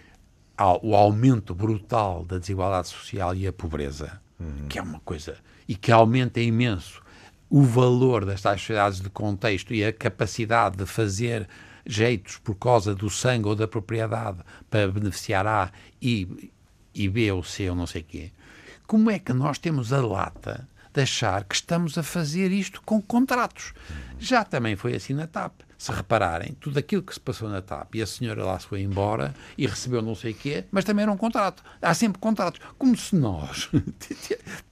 o 0.83 0.95
aumento 0.95 1.55
brutal 1.55 2.25
da 2.25 2.39
desigualdade 2.39 2.89
social 2.89 3.35
e 3.35 3.47
a 3.47 3.53
pobreza, 3.53 4.21
que 4.69 4.79
é 4.79 4.83
uma 4.83 5.01
coisa, 5.01 5.39
e 5.67 5.75
que 5.75 5.91
aumenta 5.91 6.41
imenso 6.41 7.03
o 7.49 7.63
valor 7.63 8.25
das 8.25 8.41
tais 8.41 8.61
sociedades 8.61 9.01
de 9.01 9.11
contexto 9.11 9.75
e 9.75 9.85
a 9.85 9.93
capacidade 9.93 10.77
de 10.77 10.87
fazer 10.87 11.49
jeitos 11.85 12.39
por 12.39 12.55
causa 12.55 12.95
do 12.95 13.11
sangue 13.11 13.49
ou 13.49 13.57
da 13.57 13.67
propriedade 13.67 14.39
para 14.69 14.91
beneficiar 14.91 15.47
A 15.47 15.73
e, 16.01 16.53
e 16.95 17.09
B 17.09 17.33
ou 17.33 17.43
C 17.43 17.69
ou 17.69 17.75
não 17.75 17.87
sei 17.87 18.03
quê. 18.03 18.31
Como 18.87 19.11
é 19.11 19.19
que 19.19 19.33
nós 19.33 19.59
temos 19.59 19.93
a 19.93 20.01
lata 20.01 20.69
de 20.93 21.03
achar 21.03 21.45
que 21.45 21.55
estamos 21.55 21.97
a 21.97 22.03
fazer 22.03 22.51
isto 22.51 22.83
com 22.83 23.01
contratos? 23.01 23.73
Já 24.19 24.45
também 24.45 24.77
foi 24.77 24.95
assim 24.95 25.15
na 25.15 25.27
TAP. 25.27 25.61
Se 25.79 25.91
repararem, 25.93 26.55
tudo 26.61 26.79
aquilo 26.79 27.03
que 27.03 27.15
se 27.15 27.21
passou 27.21 27.49
na 27.49 27.63
TAP 27.63 27.95
e 27.95 28.03
a 28.03 28.07
senhora 28.07 28.45
lá 28.45 28.59
se 28.59 28.67
foi 28.67 28.83
embora 28.83 29.35
e 29.57 29.67
recebeu 29.67 30.03
não 30.03 30.15
sei 30.15 30.33
o 30.33 30.35
quê, 30.35 30.65
mas 30.71 30.85
também 30.85 31.03
era 31.05 31.13
um 31.13 31.17
contrato. 31.17 31.63
Há 31.81 31.95
sempre 31.95 32.19
contratos. 32.19 32.61
Como 32.77 32.97
se 32.97 33.17
nós. 33.17 33.71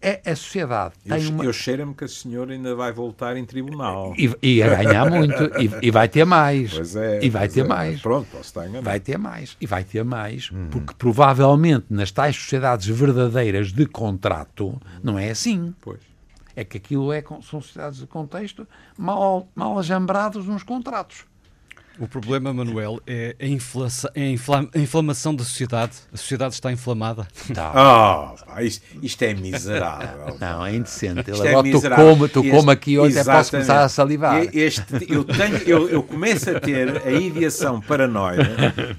é, 0.00 0.20
a 0.30 0.36
sociedade 0.36 0.94
eu, 1.04 1.16
tem 1.16 1.28
uma. 1.28 1.44
eu 1.44 1.52
cheiro-me 1.52 1.94
que 1.94 2.04
a 2.04 2.08
senhora 2.08 2.52
ainda 2.52 2.74
vai 2.74 2.92
voltar 2.92 3.36
em 3.36 3.44
tribunal. 3.44 4.14
E, 4.16 4.30
e 4.42 4.62
a 4.62 4.82
ganhar 4.82 5.10
muito. 5.10 5.42
E, 5.58 5.86
e 5.86 5.90
vai 5.90 6.08
ter 6.08 6.24
mais. 6.24 6.74
Pois 6.74 6.96
é. 6.96 7.24
E 7.24 7.30
vai 7.30 7.48
ter 7.48 7.60
é. 7.60 7.64
mais. 7.64 8.00
Pronto, 8.02 8.26
posso 8.26 8.44
estar 8.44 8.64
enganado. 8.64 8.84
Vai 8.84 9.00
ter 9.00 9.18
mais. 9.18 9.56
E 9.60 9.66
vai 9.66 9.84
ter 9.84 10.04
mais. 10.04 10.50
Porque 10.70 10.94
provavelmente 10.94 11.86
nas 11.88 12.10
tais 12.10 12.36
sociedades 12.36 12.86
verdadeiras 12.86 13.72
de 13.72 13.86
contrato 13.86 14.80
não 15.02 15.18
é 15.18 15.30
assim. 15.30 15.74
Pois. 15.80 16.00
É 16.54 16.64
que 16.64 16.76
aquilo 16.76 17.12
é, 17.12 17.22
são 17.22 17.60
sociedades 17.60 17.98
de 17.98 18.06
contexto 18.06 18.66
mal, 18.96 19.48
mal 19.54 19.78
ajambrados 19.78 20.46
nos 20.46 20.62
contratos. 20.62 21.24
O 21.98 22.06
problema, 22.06 22.52
Manuel, 22.52 23.00
é 23.06 23.34
a, 23.40 23.46
inflação, 23.46 24.10
é 24.14 24.22
a 24.22 24.30
infla- 24.30 24.68
a 24.74 24.78
inflamação 24.78 25.34
da 25.34 25.42
sociedade. 25.42 25.92
A 26.12 26.16
sociedade 26.18 26.52
está 26.54 26.70
inflamada. 26.70 27.26
Tá. 27.54 27.72
Ah, 27.74 28.34
pá, 28.46 28.62
isto, 28.62 28.84
isto 29.02 29.22
é 29.22 29.32
miserável. 29.32 30.36
Não, 30.40 30.66
é 30.66 30.74
indecente. 30.76 31.30
Isto 31.30 31.42
é 31.44 31.48
Agora 31.50 31.68
tu 31.70 31.74
miserável. 31.74 32.06
como, 32.10 32.28
tu 32.28 32.40
Este- 32.40 32.50
como 32.50 32.70
aqui 32.70 32.98
hoje 32.98 33.18
até 33.18 33.32
posso 33.32 33.50
começar 33.50 33.82
a 33.82 33.84
Exatamente. 33.86 33.92
salivar. 33.92 34.54
Este, 34.54 34.84
eu, 35.08 35.24
tenho, 35.24 35.56
eu, 35.66 35.88
eu 35.88 36.02
começo 36.02 36.50
a 36.50 36.60
ter 36.60 37.00
a 37.06 37.10
ideação 37.12 37.80
paranoide 37.80 38.46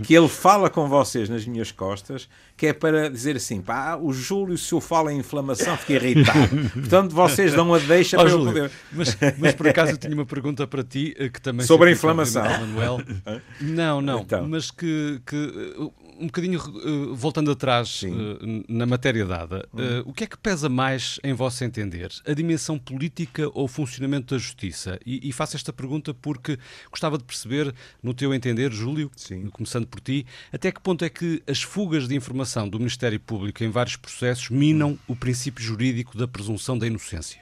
que 0.03 0.15
ele 0.15 0.27
fala 0.27 0.67
com 0.69 0.87
vocês 0.89 1.29
nas 1.29 1.45
minhas 1.45 1.71
costas, 1.71 2.27
que 2.55 2.65
é 2.65 2.73
para 2.73 3.11
dizer 3.11 3.35
assim: 3.35 3.61
pá, 3.61 3.95
o 3.95 4.11
Júlio, 4.11 4.57
se 4.57 4.73
eu 4.73 4.81
falo 4.81 5.11
em 5.11 5.19
inflamação, 5.19 5.77
fica 5.77 5.93
irritado. 5.93 6.49
Portanto, 6.73 7.13
vocês 7.13 7.53
dão 7.53 7.71
a 7.75 7.77
deixa 7.77 8.17
Ó, 8.17 8.21
para 8.21 8.29
eu 8.31 8.37
Júlio, 8.39 8.53
poder. 8.53 8.71
mas, 8.91 9.17
mas 9.37 9.53
por 9.53 9.67
acaso 9.67 9.91
eu 9.91 9.97
tinha 9.97 10.15
uma 10.15 10.25
pergunta 10.25 10.65
para 10.65 10.83
ti 10.83 11.15
eh, 11.19 11.29
que 11.29 11.39
também 11.39 11.63
Sobre 11.65 11.89
a 11.89 11.91
inflamação. 11.91 12.43
Manuel. 12.43 12.86
Não, 13.61 14.01
não, 14.01 14.21
Então. 14.21 14.47
mas 14.47 14.71
que, 14.71 15.21
que 15.25 15.35
eh, 15.35 16.07
um 16.19 16.25
bocadinho 16.27 16.59
eh, 16.59 17.13
voltando 17.15 17.51
atrás. 17.51 18.03
Hum. 18.03 18.37
eh, 18.41 18.73
na 18.73 18.85
matéria 18.85 19.25
dada, 19.25 19.67
eh, 19.77 20.03
o 20.05 20.13
que 20.13 20.23
é 20.23 20.27
que 20.27 20.37
pesa 20.37 20.67
mais 20.69 21.19
em 21.23 21.33
vosso 21.33 21.63
entender? 21.63 22.11
A 22.25 22.33
dimensão 22.33 22.77
política 22.77 23.47
ou 23.53 23.65
o 23.65 23.67
funcionamento 23.67 24.33
da 24.33 24.39
justiça? 24.39 24.99
E, 25.05 25.27
e 25.29 25.31
faço 25.31 25.55
esta 25.55 25.71
pergunta 25.71 26.13
porque 26.13 26.57
gostava 26.89 27.17
de 27.17 27.23
perceber, 27.23 27.73
no 28.01 28.13
teu 28.13 28.33
entender, 28.33 28.71
Júlio, 28.71 29.11
Sim. 29.15 29.47
começando 29.49 29.87
por 29.87 29.99
ti, 29.99 30.25
até 30.51 30.71
que 30.71 30.81
ponto 30.81 31.05
é 31.05 31.09
que 31.09 31.41
as 31.47 31.61
fugas 31.61 32.07
de 32.07 32.15
informação 32.15 32.67
do 32.67 32.79
Ministério 32.79 33.19
Público 33.19 33.63
em 33.63 33.69
vários 33.69 33.95
processos 33.95 34.49
minam 34.49 34.97
o 35.07 35.15
princípio 35.15 35.63
jurídico 35.63 36.17
da 36.17 36.27
presunção 36.27 36.77
da 36.77 36.87
inocência? 36.87 37.41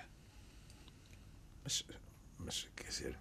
Mas, 1.64 1.84
mas, 2.38 2.68
quer 2.76 2.90
dizer, 2.90 3.16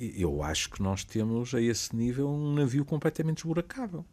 eu 0.00 0.42
acho 0.42 0.70
que 0.70 0.82
nós 0.82 1.04
temos 1.04 1.54
a 1.54 1.60
esse 1.60 1.94
nível 1.94 2.28
um 2.28 2.54
navio 2.54 2.84
completamente 2.84 3.38
esburacável. 3.38 4.04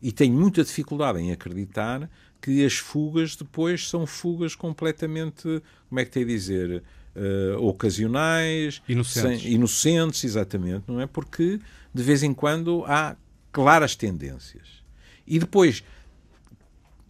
E 0.00 0.10
tenho 0.10 0.34
muita 0.34 0.64
dificuldade 0.64 1.20
em 1.20 1.30
acreditar 1.30 2.10
que 2.40 2.64
as 2.64 2.74
fugas 2.74 3.36
depois 3.36 3.88
são 3.88 4.04
fugas 4.04 4.54
completamente, 4.54 5.62
como 5.88 6.00
é 6.00 6.04
que 6.04 6.10
tem 6.10 6.24
a 6.24 6.26
dizer, 6.26 6.82
uh, 7.14 7.64
ocasionais, 7.64 8.82
inocentes. 8.88 9.42
Sem, 9.42 9.52
inocentes, 9.52 10.24
exatamente, 10.24 10.84
não 10.88 11.00
é? 11.00 11.06
Porque 11.06 11.60
de 11.94 12.02
vez 12.02 12.22
em 12.22 12.34
quando 12.34 12.84
há 12.86 13.16
claras 13.52 13.94
tendências. 13.94 14.82
E 15.26 15.38
depois, 15.38 15.84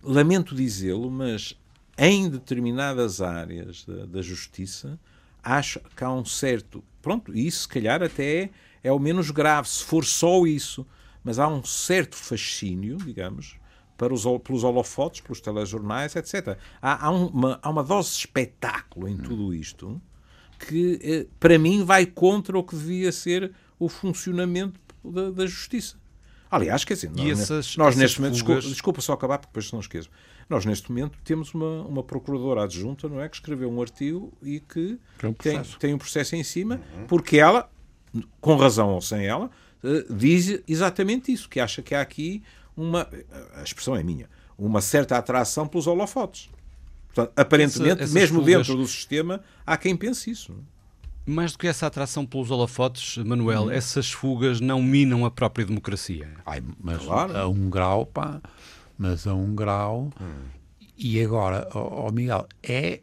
lamento 0.03 0.55
dizê-lo, 0.55 1.11
mas 1.11 1.57
em 1.97 2.29
determinadas 2.29 3.21
áreas 3.21 3.85
da, 3.85 4.07
da, 4.07 4.23
justiça, 4.23 4.99
acho 5.43 5.81
que 5.97 6.05
há 6.05 6.13
um 6.13 6.25
certo. 6.25 6.83
Pronto, 7.03 7.37
isso 7.37 7.63
se 7.63 7.69
calhar 7.69 8.03
até 8.03 8.51
é 8.83 8.93
o 8.93 8.99
menos 8.99 9.31
grave, 9.31 9.69
se 9.69 9.85
for 9.85 10.05
só 10.05 10.47
isso. 10.47 10.87
Mas 11.25 11.39
há 11.39 11.47
um 11.47 11.63
certo 11.63 12.17
fascínio, 12.17 12.97
digamos, 12.97 13.57
para 13.97 14.13
os, 14.13 14.25
pelos 14.43 14.65
holofotes, 14.65 15.21
pelos 15.21 15.41
telejornais, 15.41 16.17
etc. 16.17 16.59
Há, 16.81 17.07
há, 17.07 17.11
uma, 17.11 17.61
há 17.63 17.71
uma 17.71 17.85
dose 17.85 18.11
de 18.11 18.17
espetáculo 18.19 19.09
em 19.09 19.17
tudo 19.17 19.55
isto 19.55 20.01
que, 20.59 20.99
eh, 21.03 21.27
para 21.39 21.59
mim, 21.59 21.85
vai 21.85 22.07
contra 22.07 22.59
o 22.59 22.63
que 22.63 22.75
devia 22.75 23.13
ser 23.13 23.53
o 23.79 23.89
funcionamento 23.89 24.81
da, 25.05 25.31
da 25.31 25.47
justiça. 25.47 25.97
Aliás, 26.51 26.85
quer 26.85 26.95
dizer, 26.95 27.11
nós, 27.11 27.41
essas, 27.41 27.77
nós 27.77 27.89
essas 27.89 28.01
neste 28.01 28.21
momento, 28.21 28.35
desculpa, 28.35 28.61
desculpa, 28.61 29.01
só 29.01 29.13
acabar, 29.15 29.39
porque 29.39 29.51
depois 29.51 29.73
não 29.73 29.81
esqueço. 29.81 30.11
Nós, 30.49 30.65
neste 30.65 30.91
momento, 30.91 31.19
temos 31.25 31.53
uma, 31.55 31.83
uma 31.83 32.03
procuradora 32.03 32.65
adjunta, 32.65 33.09
não 33.09 33.21
é? 33.21 33.29
Que 33.29 33.37
escreveu 33.37 33.71
um 33.71 33.81
artigo 33.81 34.33
e 34.43 34.61
que 34.61 34.99
um 35.23 35.33
tem, 35.33 35.63
tem 35.79 35.95
um 35.95 35.99
processo 35.99 36.37
em 36.37 36.45
cima, 36.45 36.81
uhum. 36.97 37.07
porque 37.07 37.39
ela, 37.39 37.71
com 38.41 38.57
razão 38.57 38.91
ou 38.91 39.01
sem 39.01 39.27
ela, 39.27 39.51
eh, 39.83 40.05
diz 40.11 40.63
exatamente 40.69 41.33
isso, 41.33 41.49
que 41.49 41.61
acha 41.61 41.83
que 41.83 41.95
há 41.95 42.01
aqui 42.01 42.43
uma, 42.77 43.09
a 43.55 43.63
expressão 43.63 43.97
é 43.97 44.03
minha, 44.03 44.29
uma 44.59 44.81
certa 44.81 45.17
atração 45.17 45.67
pelos 45.67 45.87
holofotes. 45.87 46.51
Portanto, 47.15 47.33
aparentemente, 47.37 48.03
essa, 48.03 48.15
mesmo 48.15 48.41
fugas... 48.41 48.55
dentro 48.55 48.77
do 48.77 48.87
sistema, 48.87 49.43
há 49.67 49.77
quem 49.77 49.95
pense 49.97 50.31
isso. 50.31 50.55
Mais 51.25 51.53
do 51.53 51.59
que 51.59 51.69
essa 51.69 51.87
atração 51.87 52.27
pelos 52.27 52.51
holofotes, 52.51 53.19
Manuel, 53.19 53.67
hum. 53.67 53.71
essas 53.71 54.11
fugas 54.11 54.61
não 54.61 54.83
minam 54.83 55.25
a 55.25 55.31
própria 55.31 55.65
democracia. 55.65 56.29
Ai, 56.45 56.63
mas 56.81 57.05
claro. 57.05 57.37
a 57.37 57.47
um 57.47 57.71
grau, 57.71 58.07
pá, 58.07 58.41
mas 59.03 59.27
a 59.27 59.35
um 59.35 59.53
grau. 59.53 60.11
Hum. 60.21 60.45
E 60.97 61.21
agora, 61.21 61.69
ó, 61.75 62.07
oh, 62.07 62.13
Miguel, 62.13 62.47
é, 62.63 63.01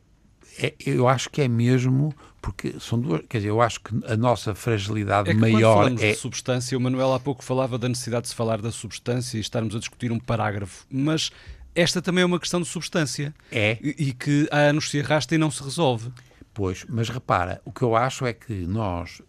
é, 0.58 0.74
eu 0.86 1.10
acho 1.10 1.30
que 1.30 1.42
é 1.42 1.48
mesmo 1.50 2.16
porque 2.42 2.80
são 2.80 2.98
duas, 2.98 3.22
quer 3.28 3.40
dizer, 3.40 3.50
eu 3.50 3.62
acho 3.62 3.82
que 3.82 3.92
a 4.06 4.16
nossa 4.16 4.56
fragilidade 4.56 5.30
é 5.30 5.34
que 5.34 5.40
maior 5.40 5.76
falamos 5.76 6.02
é 6.02 6.12
de 6.12 6.16
substância. 6.18 6.78
O 6.78 6.82
Manuel 6.82 7.14
há 7.14 7.20
pouco 7.20 7.44
falava 7.44 7.78
da 7.78 7.90
necessidade 7.90 8.24
de 8.24 8.30
se 8.30 8.36
falar 8.36 8.62
da 8.62 8.72
substância 8.72 9.38
e 9.38 9.42
estarmos 9.42 9.76
a 9.76 9.80
discutir 9.80 10.10
um 10.10 10.20
parágrafo, 10.20 10.86
mas 10.90 11.32
esta 11.76 12.02
também 12.02 12.22
é 12.22 12.26
uma 12.26 12.40
questão 12.40 12.62
de 12.62 12.68
substância. 12.68 13.36
É. 13.52 13.78
E, 13.82 14.08
e 14.08 14.14
que 14.14 14.48
há 14.52 14.60
anos 14.60 14.90
se 14.90 15.02
arrasta 15.02 15.36
e 15.36 15.38
não 15.38 15.52
se 15.52 15.62
resolve. 15.62 16.12
Pois, 16.54 16.86
mas 16.88 17.10
repara, 17.10 17.62
o 17.66 17.74
que 17.74 17.82
eu 17.82 17.94
acho 17.94 18.26
é 18.26 18.32
que 18.32 18.54
nós 18.66 19.22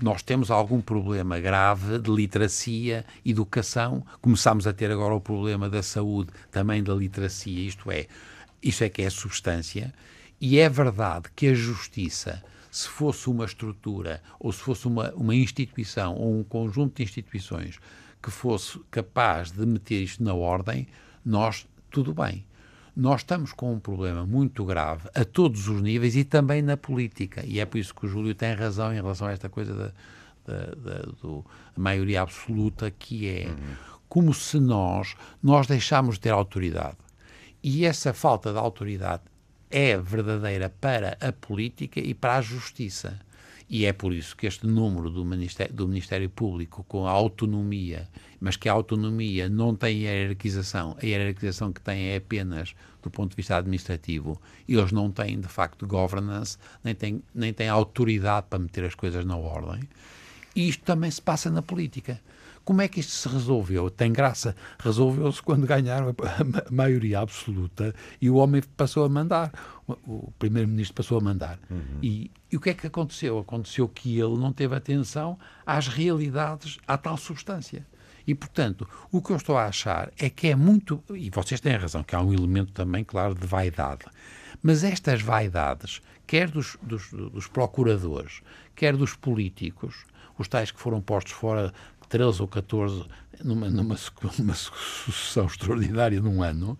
nós 0.00 0.22
temos 0.22 0.50
algum 0.50 0.80
problema 0.80 1.40
grave 1.40 1.98
de 1.98 2.10
literacia, 2.10 3.04
educação, 3.24 4.04
começamos 4.20 4.66
a 4.66 4.72
ter 4.72 4.90
agora 4.90 5.14
o 5.14 5.20
problema 5.20 5.70
da 5.70 5.82
saúde, 5.82 6.30
também 6.50 6.82
da 6.82 6.94
literacia, 6.94 7.66
isto 7.66 7.90
é, 7.90 8.06
isto 8.62 8.84
é 8.84 8.88
que 8.88 9.02
é 9.02 9.10
substância, 9.10 9.92
e 10.40 10.58
é 10.58 10.68
verdade 10.68 11.28
que 11.34 11.48
a 11.48 11.54
justiça, 11.54 12.42
se 12.70 12.88
fosse 12.88 13.30
uma 13.30 13.46
estrutura, 13.46 14.22
ou 14.38 14.52
se 14.52 14.60
fosse 14.60 14.86
uma, 14.86 15.10
uma 15.14 15.34
instituição, 15.34 16.14
ou 16.14 16.38
um 16.38 16.44
conjunto 16.44 16.96
de 16.96 17.02
instituições 17.02 17.78
que 18.22 18.30
fosse 18.30 18.78
capaz 18.90 19.50
de 19.50 19.64
meter 19.64 20.02
isto 20.02 20.22
na 20.22 20.34
ordem, 20.34 20.86
nós, 21.24 21.66
tudo 21.90 22.12
bem. 22.12 22.44
Nós 22.96 23.20
estamos 23.20 23.52
com 23.52 23.74
um 23.74 23.78
problema 23.78 24.24
muito 24.24 24.64
grave 24.64 25.10
a 25.14 25.22
todos 25.22 25.68
os 25.68 25.82
níveis 25.82 26.16
e 26.16 26.24
também 26.24 26.62
na 26.62 26.78
política. 26.78 27.44
E 27.44 27.60
é 27.60 27.66
por 27.66 27.76
isso 27.76 27.94
que 27.94 28.06
o 28.06 28.08
Júlio 28.08 28.34
tem 28.34 28.54
razão 28.54 28.90
em 28.90 28.96
relação 28.96 29.26
a 29.26 29.32
esta 29.32 29.50
coisa 29.50 29.74
da, 29.74 29.92
da, 30.46 30.64
da 30.74 30.98
do, 31.20 31.44
maioria 31.76 32.22
absoluta, 32.22 32.90
que 32.90 33.28
é 33.28 33.48
uhum. 33.48 33.76
como 34.08 34.32
se 34.32 34.58
nós, 34.58 35.14
nós 35.42 35.66
deixámos 35.66 36.14
de 36.14 36.22
ter 36.22 36.30
autoridade. 36.30 36.96
E 37.62 37.84
essa 37.84 38.14
falta 38.14 38.50
de 38.50 38.58
autoridade 38.58 39.24
é 39.70 39.98
verdadeira 39.98 40.70
para 40.80 41.18
a 41.20 41.30
política 41.32 42.00
e 42.00 42.14
para 42.14 42.36
a 42.36 42.40
justiça. 42.40 43.20
E 43.68 43.84
é 43.84 43.92
por 43.92 44.12
isso 44.12 44.36
que 44.36 44.46
este 44.46 44.64
número 44.66 45.10
do 45.10 45.24
Ministério, 45.24 45.74
do 45.74 45.88
Ministério 45.88 46.30
Público 46.30 46.84
com 46.84 47.06
a 47.06 47.10
autonomia, 47.10 48.08
mas 48.40 48.56
que 48.56 48.68
a 48.68 48.72
autonomia 48.72 49.48
não 49.48 49.74
tem 49.74 50.02
hierarquização, 50.02 50.96
a 51.02 51.04
hierarquização 51.04 51.72
que 51.72 51.80
tem 51.80 52.10
é 52.10 52.16
apenas 52.16 52.74
do 53.02 53.10
ponto 53.10 53.30
de 53.30 53.36
vista 53.36 53.56
administrativo, 53.56 54.40
eles 54.68 54.92
não 54.92 55.10
têm 55.10 55.40
de 55.40 55.48
facto 55.48 55.86
governance, 55.86 56.58
nem 56.82 56.94
têm, 56.94 57.22
nem 57.34 57.52
têm 57.52 57.68
autoridade 57.68 58.46
para 58.48 58.58
meter 58.58 58.84
as 58.84 58.94
coisas 58.94 59.24
na 59.24 59.36
ordem. 59.36 59.80
E 60.56 60.68
isto 60.68 60.82
também 60.84 61.10
se 61.10 61.20
passa 61.20 61.50
na 61.50 61.60
política. 61.60 62.18
Como 62.64 62.82
é 62.82 62.88
que 62.88 62.98
isto 62.98 63.12
se 63.12 63.28
resolveu? 63.28 63.88
Tem 63.88 64.12
graça. 64.12 64.56
Resolveu-se 64.80 65.40
quando 65.40 65.66
ganharam 65.68 66.08
a 66.08 66.14
maioria 66.72 67.20
absoluta 67.20 67.94
e 68.20 68.28
o 68.28 68.34
homem 68.34 68.60
passou 68.76 69.04
a 69.04 69.08
mandar. 69.08 69.52
O 69.86 70.32
primeiro-ministro 70.36 70.94
passou 70.94 71.18
a 71.18 71.20
mandar. 71.20 71.60
Uhum. 71.70 72.00
E, 72.02 72.28
e, 72.50 72.56
o 72.56 72.60
que 72.60 72.70
é 72.70 72.74
que 72.74 72.88
aconteceu? 72.88 73.38
Aconteceu 73.38 73.86
que 73.86 74.18
ele 74.18 74.36
não 74.36 74.52
teve 74.52 74.74
atenção 74.74 75.38
às 75.64 75.86
realidades, 75.86 76.78
à 76.88 76.98
tal 76.98 77.16
substância. 77.16 77.86
E, 78.26 78.34
portanto, 78.34 78.88
o 79.12 79.22
que 79.22 79.30
eu 79.30 79.36
estou 79.36 79.56
a 79.56 79.66
achar 79.66 80.10
é 80.18 80.28
que 80.28 80.48
é 80.48 80.56
muito. 80.56 81.00
E 81.14 81.30
vocês 81.30 81.60
têm 81.60 81.76
razão, 81.76 82.02
que 82.02 82.16
há 82.16 82.20
um 82.20 82.32
elemento 82.32 82.72
também, 82.72 83.04
claro, 83.04 83.36
de 83.36 83.46
vaidade. 83.46 84.06
Mas 84.60 84.82
estas 84.82 85.22
vaidades, 85.22 86.02
quer 86.26 86.50
dos, 86.50 86.76
dos, 86.82 87.10
dos 87.12 87.46
procuradores, 87.46 88.40
quer 88.74 88.96
dos 88.96 89.14
políticos, 89.14 90.04
os 90.38 90.48
tais 90.48 90.70
que 90.70 90.80
foram 90.80 91.00
postos 91.00 91.32
fora 91.32 91.72
13 92.08 92.42
ou 92.42 92.48
14 92.48 93.04
numa, 93.42 93.68
numa, 93.68 93.96
numa 94.38 94.54
sucessão 94.54 95.46
extraordinária 95.46 96.20
num 96.20 96.42
ano, 96.42 96.78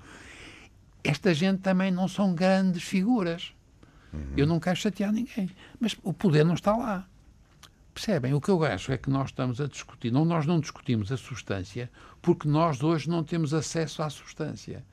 esta 1.02 1.32
gente 1.34 1.60
também 1.60 1.90
não 1.90 2.08
são 2.08 2.34
grandes 2.34 2.82
figuras. 2.82 3.52
Uhum. 4.12 4.32
Eu 4.36 4.46
não 4.46 4.58
quero 4.58 4.76
chatear 4.76 5.12
ninguém, 5.12 5.50
mas 5.78 5.96
o 6.02 6.12
poder 6.12 6.44
não 6.44 6.54
está 6.54 6.76
lá. 6.76 7.06
Percebem? 7.92 8.34
O 8.34 8.40
que 8.40 8.50
eu 8.50 8.62
acho 8.62 8.92
é 8.92 8.98
que 8.98 9.08
nós 9.08 9.30
estamos 9.30 9.60
a 9.60 9.66
discutir, 9.66 10.12
não, 10.12 10.24
nós 10.24 10.44
não 10.44 10.60
discutimos 10.60 11.10
a 11.10 11.16
substância 11.16 11.90
porque 12.20 12.46
nós 12.46 12.82
hoje 12.82 13.08
não 13.08 13.24
temos 13.24 13.54
acesso 13.54 14.02
à 14.02 14.10
substância. 14.10 14.84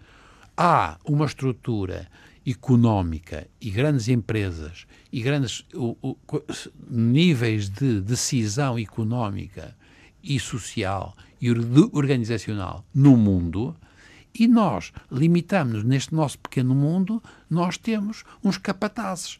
Há 0.55 0.97
uma 1.03 1.25
estrutura 1.25 2.07
económica 2.45 3.47
e 3.59 3.69
grandes 3.69 4.07
empresas 4.07 4.85
e 5.11 5.21
grandes 5.21 5.65
o, 5.73 5.95
o, 6.01 6.17
níveis 6.89 7.69
de 7.69 8.01
decisão 8.01 8.77
económica 8.77 9.75
e 10.21 10.39
social 10.39 11.15
e 11.41 11.49
organizacional 11.51 12.85
no 12.93 13.15
mundo 13.15 13.75
e 14.33 14.47
nós 14.47 14.91
limitamos-nos 15.11 15.83
neste 15.83 16.15
nosso 16.15 16.39
pequeno 16.39 16.73
mundo, 16.73 17.21
nós 17.49 17.77
temos 17.77 18.23
uns 18.43 18.57
capatazes. 18.57 19.39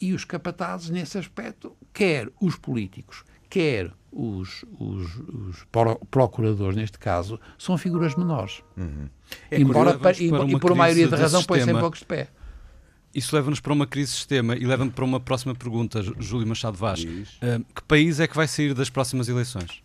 E 0.00 0.12
os 0.12 0.24
capatazes, 0.24 0.90
nesse 0.90 1.16
aspecto, 1.16 1.74
quer 1.92 2.28
os 2.40 2.56
políticos, 2.56 3.24
quer 3.48 3.90
os, 4.12 4.64
os, 4.78 5.16
os 5.16 5.66
procuradores, 6.10 6.76
neste 6.76 6.98
caso, 6.98 7.40
são 7.56 7.78
figuras 7.78 8.14
menores. 8.14 8.62
Uhum. 8.76 9.08
É 9.50 9.60
Embora, 9.60 9.98
para, 9.98 10.16
e, 10.20 10.26
e 10.26 10.60
por 10.60 10.74
maioria 10.74 11.08
de 11.08 11.14
razão, 11.14 11.42
põem-se 11.42 11.70
em 11.70 11.78
poucos 11.78 12.00
de 12.00 12.04
pé. 12.04 12.28
Isso 13.14 13.34
leva-nos 13.34 13.60
para 13.60 13.72
uma 13.72 13.86
crise 13.86 14.10
de 14.10 14.16
sistema 14.16 14.56
e 14.56 14.66
leva-me 14.66 14.90
para 14.90 15.04
uma 15.04 15.20
próxima 15.20 15.54
pergunta, 15.54 16.02
Júlio 16.18 16.46
Machado 16.46 16.76
Vaz. 16.76 17.04
Uh, 17.04 17.64
que 17.74 17.82
país 17.86 18.18
é 18.18 18.26
que 18.26 18.34
vai 18.34 18.48
sair 18.48 18.74
das 18.74 18.90
próximas 18.90 19.28
eleições? 19.28 19.82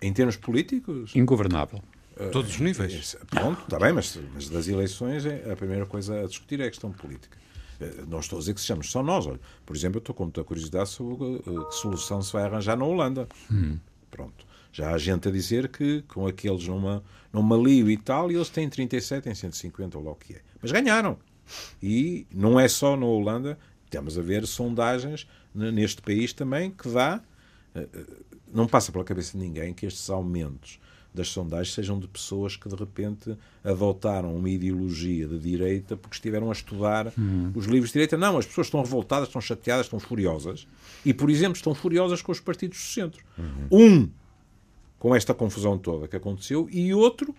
Em 0.00 0.12
termos 0.12 0.36
políticos? 0.36 1.14
Ingovernável. 1.14 1.82
Uh, 2.16 2.30
Todos 2.30 2.52
os 2.52 2.60
níveis. 2.60 3.16
Pronto, 3.28 3.62
está 3.62 3.78
bem, 3.78 3.92
mas, 3.92 4.18
mas 4.32 4.48
das 4.48 4.68
eleições 4.68 5.26
é, 5.26 5.52
a 5.52 5.56
primeira 5.56 5.84
coisa 5.84 6.24
a 6.24 6.26
discutir 6.26 6.60
é 6.60 6.66
a 6.66 6.70
questão 6.70 6.90
política. 6.90 7.36
Uh, 7.78 8.06
não 8.08 8.20
estou 8.20 8.38
a 8.38 8.40
dizer 8.40 8.54
que 8.54 8.60
sejamos 8.60 8.90
só 8.90 9.02
nós. 9.02 9.26
Olha. 9.26 9.40
Por 9.64 9.76
exemplo, 9.76 9.98
eu 9.98 10.00
estou 10.00 10.14
com 10.14 10.24
muita 10.24 10.42
curiosidade 10.42 10.88
sobre 10.88 11.24
uh, 11.24 11.68
que 11.68 11.74
solução 11.74 12.22
se 12.22 12.32
vai 12.32 12.44
arranjar 12.44 12.76
na 12.76 12.86
Holanda. 12.86 13.28
Hum. 13.50 13.78
Pronto. 14.10 14.46
Já 14.72 14.92
há 14.92 14.98
gente 14.98 15.28
a 15.28 15.30
dizer 15.30 15.68
que 15.68 16.02
com 16.02 16.26
aqueles 16.26 16.66
numa, 16.68 17.02
numa 17.32 17.56
Malio 17.56 17.90
e 17.90 17.96
tal, 17.96 18.30
eles 18.30 18.48
têm 18.48 18.68
37 18.68 19.28
em 19.28 19.34
150, 19.34 19.96
ou 19.98 20.04
lá 20.04 20.12
o 20.12 20.14
que 20.14 20.34
é. 20.34 20.40
Mas 20.60 20.72
ganharam. 20.72 21.18
E 21.82 22.26
não 22.32 22.58
é 22.58 22.68
só 22.68 22.96
na 22.96 23.06
Holanda, 23.06 23.58
estamos 23.84 24.18
a 24.18 24.22
ver 24.22 24.46
sondagens 24.46 25.26
neste 25.54 26.02
país 26.02 26.32
também 26.32 26.70
que 26.70 26.88
dá 26.88 27.22
não 28.52 28.66
passa 28.66 28.92
pela 28.92 29.04
cabeça 29.04 29.32
de 29.32 29.44
ninguém 29.44 29.74
que 29.74 29.86
estes 29.86 30.08
aumentos 30.08 30.78
das 31.12 31.28
sondagens 31.28 31.72
sejam 31.72 31.98
de 31.98 32.06
pessoas 32.06 32.56
que 32.56 32.68
de 32.68 32.76
repente 32.76 33.36
adotaram 33.64 34.36
uma 34.36 34.50
ideologia 34.50 35.26
de 35.26 35.38
direita 35.38 35.96
porque 35.96 36.14
estiveram 36.14 36.50
a 36.50 36.52
estudar 36.52 37.10
uhum. 37.16 37.52
os 37.54 37.64
livros 37.64 37.88
de 37.88 37.94
direita. 37.94 38.18
Não, 38.18 38.36
as 38.36 38.44
pessoas 38.44 38.66
estão 38.66 38.82
revoltadas, 38.82 39.28
estão 39.28 39.40
chateadas, 39.40 39.86
estão 39.86 39.98
furiosas. 39.98 40.68
E, 41.04 41.14
por 41.14 41.30
exemplo, 41.30 41.56
estão 41.56 41.74
furiosas 41.74 42.20
com 42.20 42.32
os 42.32 42.38
partidos 42.38 42.78
do 42.78 42.84
centro. 42.84 43.24
Uhum. 43.38 43.68
Um 43.70 44.10
com 44.98 45.14
esta 45.14 45.32
confusão 45.32 45.78
toda 45.78 46.06
que 46.06 46.16
aconteceu 46.16 46.68
e 46.70 46.92
outro 46.92 47.34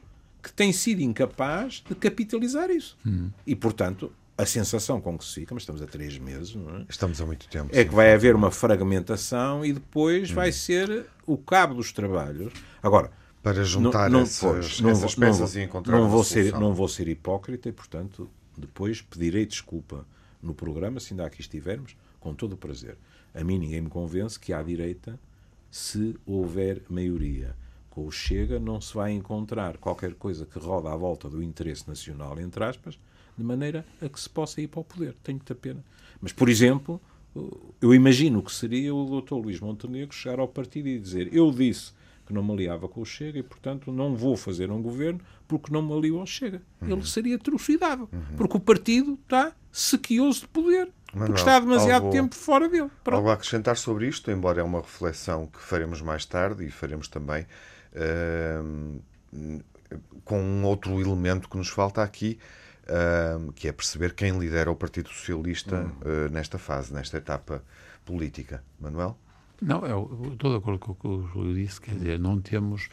que 0.47 0.53
tem 0.53 0.71
sido 0.71 1.01
incapaz 1.01 1.83
de 1.87 1.93
capitalizar 1.93 2.69
isso. 2.69 2.97
Uhum. 3.05 3.29
E, 3.45 3.53
portanto, 3.53 4.13
a 4.37 4.45
sensação 4.45 5.01
com 5.01 5.17
que 5.17 5.25
se 5.25 5.33
fica, 5.33 5.53
mas 5.53 5.63
estamos 5.63 5.81
a 5.81 5.85
três 5.85 6.17
meses, 6.17 6.55
não 6.55 6.77
é? 6.77 6.85
Estamos 6.87 7.19
há 7.19 7.25
muito 7.25 7.49
tempo. 7.49 7.69
É 7.73 7.81
sim. 7.83 7.89
que 7.89 7.93
vai 7.93 8.13
haver 8.13 8.33
uma 8.33 8.49
fragmentação 8.49 9.65
e 9.65 9.73
depois 9.73 10.31
vai 10.31 10.53
ser 10.53 11.05
o 11.25 11.37
cabo 11.37 11.73
dos 11.73 11.91
trabalhos. 11.91 12.53
Agora, 12.81 13.11
Para 13.43 13.61
juntar 13.65 14.09
não, 14.09 14.19
não, 14.19 14.25
essas, 14.25 14.39
pois, 14.39 14.79
não 14.79 14.89
essas 14.91 15.17
não 15.17 15.27
peças 15.27 15.53
vou- 15.53 15.61
e 15.61 15.65
encontrar 15.65 15.97
não 15.97 16.07
vou 16.07 16.23
ser. 16.23 16.53
Não 16.53 16.73
vou 16.73 16.87
ser 16.87 17.09
hipócrita 17.09 17.67
e, 17.67 17.73
portanto, 17.73 18.29
depois 18.57 19.01
pedirei 19.01 19.45
desculpa 19.45 20.05
no 20.41 20.53
programa, 20.53 21.01
se 21.01 21.11
ainda 21.13 21.25
aqui 21.25 21.41
estivermos, 21.41 21.93
com 22.21 22.33
todo 22.33 22.53
o 22.53 22.57
prazer. 22.57 22.97
A 23.35 23.43
mim 23.43 23.57
ninguém 23.59 23.81
me 23.81 23.89
convence 23.89 24.39
que 24.39 24.53
à 24.53 24.63
direita, 24.63 25.19
se 25.69 26.15
houver 26.25 26.81
maioria 26.89 27.53
com 27.97 28.05
o 28.05 28.11
Chega, 28.11 28.59
não 28.59 28.79
se 28.79 28.93
vai 28.93 29.11
encontrar 29.11 29.77
qualquer 29.77 30.13
coisa 30.13 30.45
que 30.45 30.59
roda 30.59 30.93
à 30.93 30.95
volta 30.95 31.27
do 31.27 31.41
interesse 31.41 31.87
nacional, 31.87 32.39
entre 32.39 32.63
aspas, 32.63 32.99
de 33.35 33.43
maneira 33.43 33.83
a 33.99 34.07
que 34.07 34.19
se 34.19 34.29
possa 34.29 34.61
ir 34.61 34.67
para 34.67 34.81
o 34.81 34.83
poder. 34.83 35.15
Tenho 35.23 35.39
muita 35.39 35.55
pena. 35.55 35.83
Mas, 36.21 36.31
por 36.31 36.47
exemplo, 36.47 37.01
eu 37.81 37.95
imagino 37.95 38.43
que 38.43 38.51
seria 38.53 38.93
o 38.93 39.19
Dr. 39.19 39.33
Luís 39.33 39.59
Montenegro 39.59 40.13
chegar 40.15 40.39
ao 40.39 40.47
partido 40.47 40.87
e 40.89 40.99
dizer 40.99 41.33
eu 41.33 41.51
disse 41.51 41.91
que 42.27 42.31
não 42.33 42.43
me 42.43 42.51
aliava 42.53 42.87
com 42.87 43.01
o 43.01 43.05
Chega 43.05 43.39
e, 43.39 43.43
portanto, 43.43 43.91
não 43.91 44.15
vou 44.15 44.37
fazer 44.37 44.69
um 44.69 44.79
governo 44.79 45.19
porque 45.47 45.73
não 45.73 45.81
me 45.81 45.91
alio 45.93 46.19
ao 46.19 46.27
Chega. 46.27 46.61
Uhum. 46.79 46.91
Ele 46.91 47.03
seria 47.07 47.39
trucidado. 47.39 48.07
Porque 48.35 48.57
o 48.57 48.59
partido 48.59 49.17
está 49.23 49.53
sequioso 49.71 50.41
de 50.41 50.47
poder. 50.49 50.91
Manuel, 51.13 51.27
porque 51.29 51.39
está 51.39 51.59
demasiado 51.59 52.03
algo- 52.03 52.11
tempo 52.15 52.35
fora 52.35 52.69
dele. 52.69 52.91
Pronto. 53.03 53.17
Algo 53.17 53.29
a 53.29 53.33
acrescentar 53.33 53.75
sobre 53.75 54.07
isto, 54.07 54.29
embora 54.29 54.59
é 54.61 54.63
uma 54.63 54.81
reflexão 54.81 55.47
que 55.47 55.59
faremos 55.59 55.99
mais 55.99 56.25
tarde 56.25 56.63
e 56.63 56.69
faremos 56.69 57.07
também 57.07 57.45
com 60.23 60.41
um 60.41 60.63
outro 60.65 60.99
elemento 60.99 61.49
que 61.49 61.57
nos 61.57 61.69
falta 61.69 62.03
aqui, 62.03 62.37
que 63.55 63.67
é 63.67 63.71
perceber 63.71 64.13
quem 64.13 64.37
lidera 64.37 64.71
o 64.71 64.75
Partido 64.75 65.09
Socialista 65.09 65.91
eh, 66.05 66.29
nesta 66.29 66.57
fase, 66.57 66.93
nesta 66.93 67.17
etapa 67.17 67.63
política. 68.05 68.63
Manuel? 68.79 69.17
Não, 69.61 69.85
eu 69.85 70.29
estou 70.33 70.51
de 70.51 70.57
acordo 70.57 70.79
com 70.79 70.91
o 70.91 70.95
que 70.95 71.07
o 71.07 71.27
Júlio 71.27 71.55
disse, 71.55 71.81
quer 71.81 71.95
dizer, 71.95 72.19
não 72.19 72.39
temos 72.39 72.89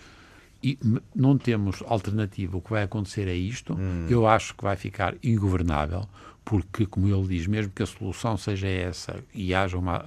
e 0.63 0.79
não 1.15 1.37
temos 1.37 1.83
alternativa. 1.87 2.57
O 2.57 2.63
que 2.63 2.71
vai 2.71 2.85
acontecer 2.85 3.29
é 3.29 3.35
isto. 3.35 3.77
Eu 4.09 4.27
acho 4.27 4.55
que 4.55 4.65
vai 4.65 4.77
ficar 4.77 5.15
ingovernável, 5.23 6.09
porque, 6.45 6.85
como 6.85 7.09
ele 7.09 7.27
diz, 7.27 7.47
mesmo 7.47 7.73
que 7.73 7.83
a 7.83 7.87
solução 7.87 8.37
seja 8.37 8.69
essa 8.69 9.25
e 9.33 9.55
haja 9.55 9.79
uma 9.79 10.05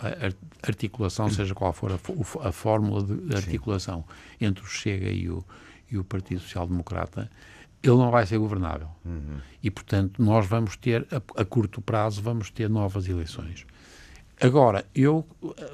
articulação, 0.62 1.30
seja 1.30 1.56
qual 1.56 1.73
for 1.73 1.91
a, 1.91 2.47
a 2.47 2.52
fórmula 2.52 3.04
de 3.04 3.36
articulação 3.36 4.06
entre 4.39 4.63
o 4.63 4.67
Chega 4.67 5.10
e 5.10 5.30
o, 5.30 5.43
e 5.89 5.97
o 5.97 6.04
Partido 6.04 6.39
Social 6.41 6.67
Democrata, 6.67 7.30
ele 7.82 7.95
não 7.95 8.12
vai 8.12 8.26
ser 8.26 8.38
governável. 8.38 8.89
E, 9.63 9.71
portanto, 9.71 10.21
nós 10.21 10.45
vamos 10.45 10.76
ter, 10.78 11.08
a, 11.12 11.41
a 11.41 11.45
curto 11.45 11.82
prazo, 11.82 12.21
vamos 12.21 12.52
ter 12.52 12.69
novas 12.69 13.08
eleições. 13.08 13.65
Agora, 14.39 14.86
eu, 14.93 15.26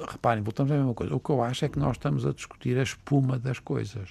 reparem, 0.08 0.42
voltamos 0.42 0.72
à 0.72 0.76
mesma 0.76 0.94
coisa. 0.94 1.14
O 1.14 1.20
que 1.20 1.28
eu 1.28 1.42
acho 1.42 1.66
é 1.66 1.68
que 1.68 1.78
nós 1.78 1.96
estamos 1.96 2.24
a 2.24 2.32
discutir 2.32 2.78
a 2.78 2.82
espuma 2.82 3.38
das 3.38 3.58
coisas. 3.58 4.10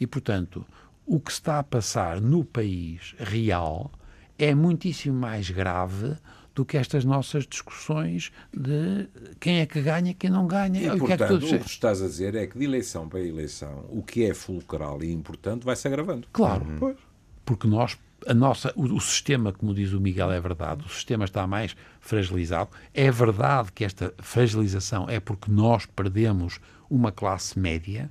E, 0.00 0.06
portanto, 0.06 0.64
o 1.04 1.20
que 1.20 1.30
está 1.30 1.58
a 1.58 1.62
passar 1.62 2.18
no 2.18 2.44
país 2.44 3.14
real 3.18 3.90
é 4.38 4.54
muitíssimo 4.54 5.18
mais 5.18 5.50
grave 5.50 6.16
do 6.54 6.64
que 6.64 6.76
estas 6.76 7.04
nossas 7.04 7.46
discussões 7.46 8.30
de 8.52 9.08
quem 9.40 9.60
é 9.60 9.66
que 9.66 9.80
ganha 9.80 10.14
quem 10.14 10.30
não 10.30 10.46
ganha. 10.46 10.80
E, 10.80 10.90
o 10.90 11.04
que 11.04 11.12
é 11.12 11.16
que 11.16 11.24
portanto, 11.24 11.48
tu 11.48 11.54
o 11.54 11.58
que 11.60 11.68
estás 11.68 12.02
a 12.02 12.06
dizer 12.06 12.34
é 12.34 12.46
que 12.46 12.58
de 12.58 12.64
eleição 12.64 13.08
para 13.08 13.20
eleição, 13.20 13.86
o 13.88 14.02
que 14.02 14.24
é 14.24 14.34
fulcral 14.34 15.02
e 15.02 15.10
importante 15.10 15.64
vai 15.64 15.76
se 15.76 15.88
agravando. 15.88 16.26
Claro, 16.32 16.66
Pois. 16.78 16.96
porque 17.44 17.66
nós, 17.66 17.98
a 18.26 18.34
nossa, 18.34 18.72
o, 18.76 18.84
o 18.84 19.00
sistema, 19.00 19.52
como 19.52 19.74
diz 19.74 19.92
o 19.92 20.00
Miguel, 20.00 20.30
é 20.30 20.40
verdade, 20.40 20.84
o 20.84 20.88
sistema 20.88 21.24
está 21.24 21.46
mais 21.46 21.74
fragilizado. 22.00 22.70
É 22.92 23.10
verdade 23.10 23.72
que 23.72 23.84
esta 23.84 24.12
fragilização 24.18 25.08
é 25.08 25.18
porque 25.18 25.50
nós 25.50 25.86
perdemos 25.86 26.60
uma 26.90 27.10
classe 27.10 27.58
média, 27.58 28.10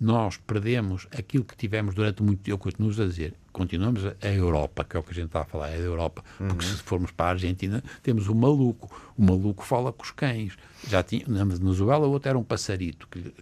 nós 0.00 0.36
perdemos 0.36 1.06
aquilo 1.16 1.44
que 1.44 1.56
tivemos 1.56 1.94
durante 1.94 2.22
muito 2.22 2.40
tempo, 2.40 2.50
eu 2.50 2.58
continuo 2.58 2.90
a 2.90 3.06
dizer, 3.06 3.34
continuamos 3.56 4.02
a, 4.04 4.28
Europa, 4.28 4.84
que 4.84 4.96
é 4.96 5.00
o 5.00 5.02
que 5.02 5.12
a 5.12 5.14
gente 5.14 5.26
está 5.26 5.40
a 5.40 5.44
falar, 5.44 5.70
é 5.70 5.78
da 5.78 5.84
Europa, 5.84 6.22
porque 6.36 6.64
se 6.64 6.76
formos 6.82 7.10
para 7.10 7.26
a 7.26 7.30
Argentina, 7.30 7.82
temos 8.02 8.28
o 8.28 8.34
maluco, 8.34 8.90
o 9.16 9.22
maluco 9.22 9.64
fala 9.64 9.92
com 9.92 10.02
os 10.02 10.10
cães. 10.10 10.52
Já 10.86 11.02
tinha, 11.02 11.24
na 11.26 11.42
Venezuela, 11.42 12.06
o 12.06 12.10
outro 12.10 12.28
era 12.28 12.38
um 12.38 12.44
passarito, 12.44 13.08
que, 13.08 13.32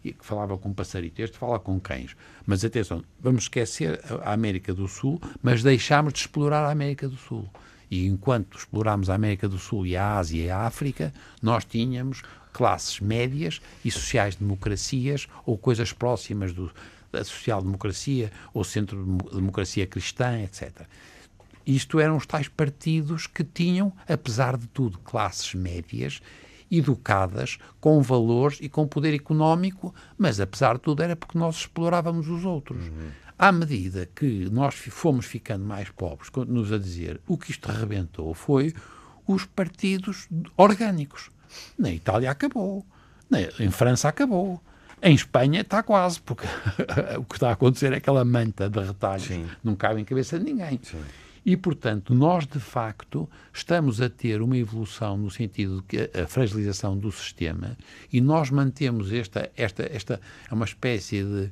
que 0.00 0.14
falava 0.20 0.56
com 0.56 0.68
um 0.68 0.72
passarito, 0.72 1.20
este 1.20 1.36
fala 1.36 1.58
com 1.58 1.80
cães. 1.80 2.14
Mas 2.46 2.64
atenção, 2.64 3.02
vamos 3.20 3.44
esquecer 3.44 4.00
a 4.24 4.32
a 4.32 4.34
América 4.34 4.72
do 4.72 4.88
Sul, 4.88 5.20
mas 5.42 5.62
deixámos 5.62 6.12
de 6.12 6.20
explorar 6.20 6.64
a 6.64 6.70
América 6.70 7.08
do 7.08 7.16
Sul. 7.16 7.48
E 7.90 8.06
enquanto 8.06 8.56
explorámos 8.56 9.10
a 9.10 9.14
América 9.14 9.48
do 9.48 9.58
Sul 9.58 9.86
e 9.86 9.96
a 9.96 10.16
Ásia 10.18 10.44
e 10.44 10.50
a 10.50 10.60
África, 10.60 11.12
nós 11.42 11.64
tínhamos 11.64 12.22
classes 12.52 13.00
médias 13.00 13.60
e 13.84 13.90
sociais-democracias 13.90 15.26
ou 15.44 15.58
coisas 15.58 15.92
próximas 15.92 16.52
do, 16.52 16.70
da 17.12 17.22
social-democracia 17.22 18.32
ou 18.52 18.64
centro-democracia 18.64 19.86
cristã, 19.86 20.40
etc. 20.42 20.86
Isto 21.64 22.00
eram 22.00 22.16
os 22.16 22.26
tais 22.26 22.48
partidos 22.48 23.26
que 23.26 23.44
tinham, 23.44 23.92
apesar 24.08 24.56
de 24.56 24.66
tudo, 24.66 24.98
classes 24.98 25.54
médias, 25.54 26.20
educadas, 26.70 27.58
com 27.80 28.00
valores 28.00 28.58
e 28.60 28.68
com 28.68 28.88
poder 28.88 29.14
económico, 29.14 29.94
mas 30.16 30.40
apesar 30.40 30.74
de 30.74 30.80
tudo 30.80 31.02
era 31.02 31.14
porque 31.14 31.38
nós 31.38 31.56
explorávamos 31.56 32.28
os 32.28 32.44
outros. 32.44 32.90
À 33.38 33.52
medida 33.52 34.08
que 34.14 34.48
nós 34.50 34.74
fomos 34.74 35.26
ficando 35.26 35.64
mais 35.64 35.90
pobres, 35.90 36.30
continuamos 36.30 36.72
a 36.72 36.78
dizer, 36.78 37.20
o 37.26 37.36
que 37.36 37.50
isto 37.50 37.70
arrebentou 37.70 38.32
foi 38.32 38.74
os 39.26 39.44
partidos 39.44 40.28
orgânicos. 40.56 41.30
Na 41.78 41.90
Itália 41.90 42.30
acabou, 42.30 42.86
em 43.60 43.70
França 43.70 44.08
acabou, 44.08 44.62
em 45.02 45.14
Espanha 45.14 45.62
está 45.62 45.82
quase, 45.82 46.20
porque 46.20 46.46
o 47.18 47.24
que 47.24 47.34
está 47.34 47.50
a 47.50 47.52
acontecer 47.52 47.92
é 47.92 47.96
aquela 47.96 48.24
manta 48.24 48.70
de 48.70 48.78
retalhos 48.80 49.28
não 49.62 49.74
cabe 49.74 50.00
em 50.00 50.04
cabeça 50.04 50.38
de 50.38 50.44
ninguém. 50.44 50.80
E, 51.44 51.56
portanto, 51.56 52.14
nós, 52.14 52.46
de 52.46 52.60
facto, 52.60 53.28
estamos 53.52 54.00
a 54.00 54.08
ter 54.08 54.40
uma 54.40 54.56
evolução 54.56 55.16
no 55.16 55.28
sentido 55.28 55.78
de 55.78 55.82
que 55.82 56.18
a 56.18 56.26
fragilização 56.26 56.96
do 56.96 57.10
sistema 57.10 57.76
e 58.12 58.20
nós 58.20 58.48
mantemos 58.50 59.12
esta, 59.12 59.50
esta, 59.56 59.82
esta 59.92 60.20
é 60.48 60.54
uma 60.54 60.64
espécie 60.64 61.24
de 61.24 61.50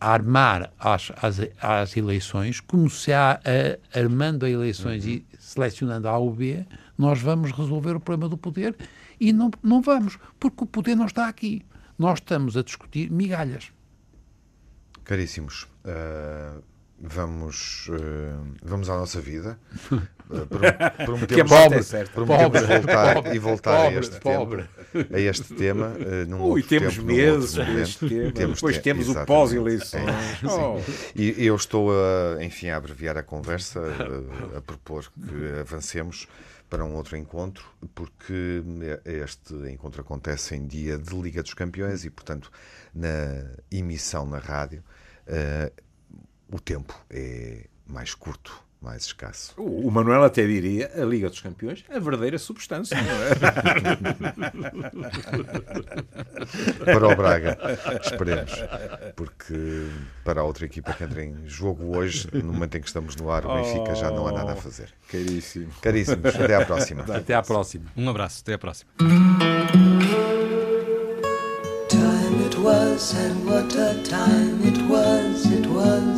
armar 0.00 0.72
às, 0.78 1.12
às, 1.20 1.40
às 1.60 1.96
eleições, 1.96 2.60
como 2.60 2.88
se 2.88 3.12
há, 3.12 3.38
a, 3.44 3.98
armando 3.98 4.46
a 4.46 4.50
eleições 4.50 5.04
e 5.04 5.26
selecionando 5.38 6.08
A 6.08 6.16
ou 6.16 6.32
B, 6.32 6.64
nós 6.96 7.20
vamos 7.20 7.50
resolver 7.52 7.96
o 7.96 8.00
problema 8.00 8.30
do 8.30 8.38
poder 8.38 8.76
e 9.20 9.32
não, 9.32 9.50
não 9.62 9.82
vamos, 9.82 10.18
porque 10.38 10.64
o 10.64 10.66
poder 10.66 10.94
não 10.94 11.06
está 11.06 11.28
aqui. 11.28 11.62
Nós 11.98 12.18
estamos 12.20 12.56
a 12.56 12.62
discutir 12.62 13.10
migalhas. 13.10 13.72
Caríssimos, 15.04 15.66
eh, 15.84 16.52
vamos, 17.00 17.88
eh, 17.90 18.36
vamos 18.62 18.88
à 18.90 18.96
nossa 18.96 19.20
vida. 19.20 19.58
Pro- 20.28 21.06
prometemos, 21.06 21.50
Que 21.50 21.74
é 21.74 21.82
certa. 21.82 22.12
prometemos 22.12 22.60
Pobre, 22.60 22.76
voltar 22.76 23.14
pobre, 23.14 23.34
e 23.34 23.38
voltar 23.38 23.76
pobre, 23.84 23.96
a 23.96 24.00
este 24.00 24.20
pobre. 24.20 24.64
tema. 24.92 25.06
A 25.16 25.20
este 25.20 25.54
tema 25.54 25.88
num 26.28 26.42
Ui, 26.42 26.60
outro 26.60 26.68
temos 26.68 26.94
tempo, 26.96 27.06
num 27.06 27.14
meses 27.16 27.54
momento. 27.56 27.78
este 27.80 28.08
tema. 28.08 28.32
Temos 28.32 28.54
Depois 28.56 28.76
te- 28.76 28.82
temos 28.82 29.08
o 29.08 29.24
pós-eleições. 29.24 30.04
É. 30.42 30.46
Oh. 30.46 30.78
E 31.16 31.46
eu 31.46 31.56
estou, 31.56 31.90
a, 31.90 32.44
enfim, 32.44 32.68
a 32.68 32.76
abreviar 32.76 33.16
a 33.16 33.22
conversa, 33.22 33.80
a, 33.80 34.58
a 34.58 34.60
propor 34.60 35.04
que 35.10 35.60
avancemos 35.62 36.28
para 36.68 36.84
um 36.84 36.94
outro 36.94 37.16
encontro, 37.16 37.64
porque 37.94 38.62
este 39.04 39.54
encontro 39.70 40.02
acontece 40.02 40.54
em 40.54 40.66
dia 40.66 40.98
de 40.98 41.14
Liga 41.14 41.42
dos 41.42 41.54
Campeões 41.54 42.04
e, 42.04 42.10
portanto, 42.10 42.50
na 42.94 43.08
emissão 43.70 44.26
na 44.26 44.38
rádio, 44.38 44.84
eh, 45.26 45.72
o 46.50 46.60
tempo 46.60 46.94
é 47.10 47.66
mais 47.86 48.14
curto, 48.14 48.62
mais 48.80 49.04
escasso. 49.06 49.54
O 49.56 49.88
o 49.88 49.90
Manuel 49.90 50.22
até 50.22 50.46
diria 50.46 50.90
a 50.94 51.04
Liga 51.04 51.30
dos 51.30 51.40
Campeões, 51.40 51.82
a 51.88 51.98
verdadeira 51.98 52.38
substância, 52.38 52.94
não 52.96 53.10
é? 53.10 53.34
Para 56.84 57.08
o 57.08 57.16
Braga, 57.16 57.58
esperemos, 58.02 58.52
porque 59.16 59.86
para 60.24 60.42
a 60.42 60.44
outra 60.44 60.66
equipa 60.66 60.92
que 60.92 61.04
entra 61.04 61.24
em 61.24 61.48
jogo 61.48 61.96
hoje, 61.96 62.28
no 62.32 62.52
momento 62.52 62.76
em 62.76 62.80
que 62.82 62.86
estamos 62.86 63.16
no 63.16 63.30
ar, 63.30 63.46
o 63.46 63.54
Benfica 63.54 63.94
já 63.94 64.10
não 64.10 64.28
há 64.28 64.32
nada 64.32 64.52
a 64.52 64.56
fazer. 64.56 64.92
Caríssimo. 65.10 65.72
Caríssimos, 65.80 66.34
até 66.36 66.54
à 66.54 66.66
próxima. 66.66 67.04
Até 67.18 67.34
à 67.34 67.42
próxima. 67.42 67.86
Um 67.96 68.08
abraço, 68.08 68.42
até 68.42 68.54
à 68.54 68.58
próxima. 68.58 68.90
Time 71.88 72.44
it 72.46 72.56
was, 72.58 73.14
and 73.14 73.44
what 73.46 73.74
a 73.76 73.94
time 74.02 74.62
it 74.66 74.78
was, 74.88 75.44
it 75.46 75.66
was. 75.68 76.17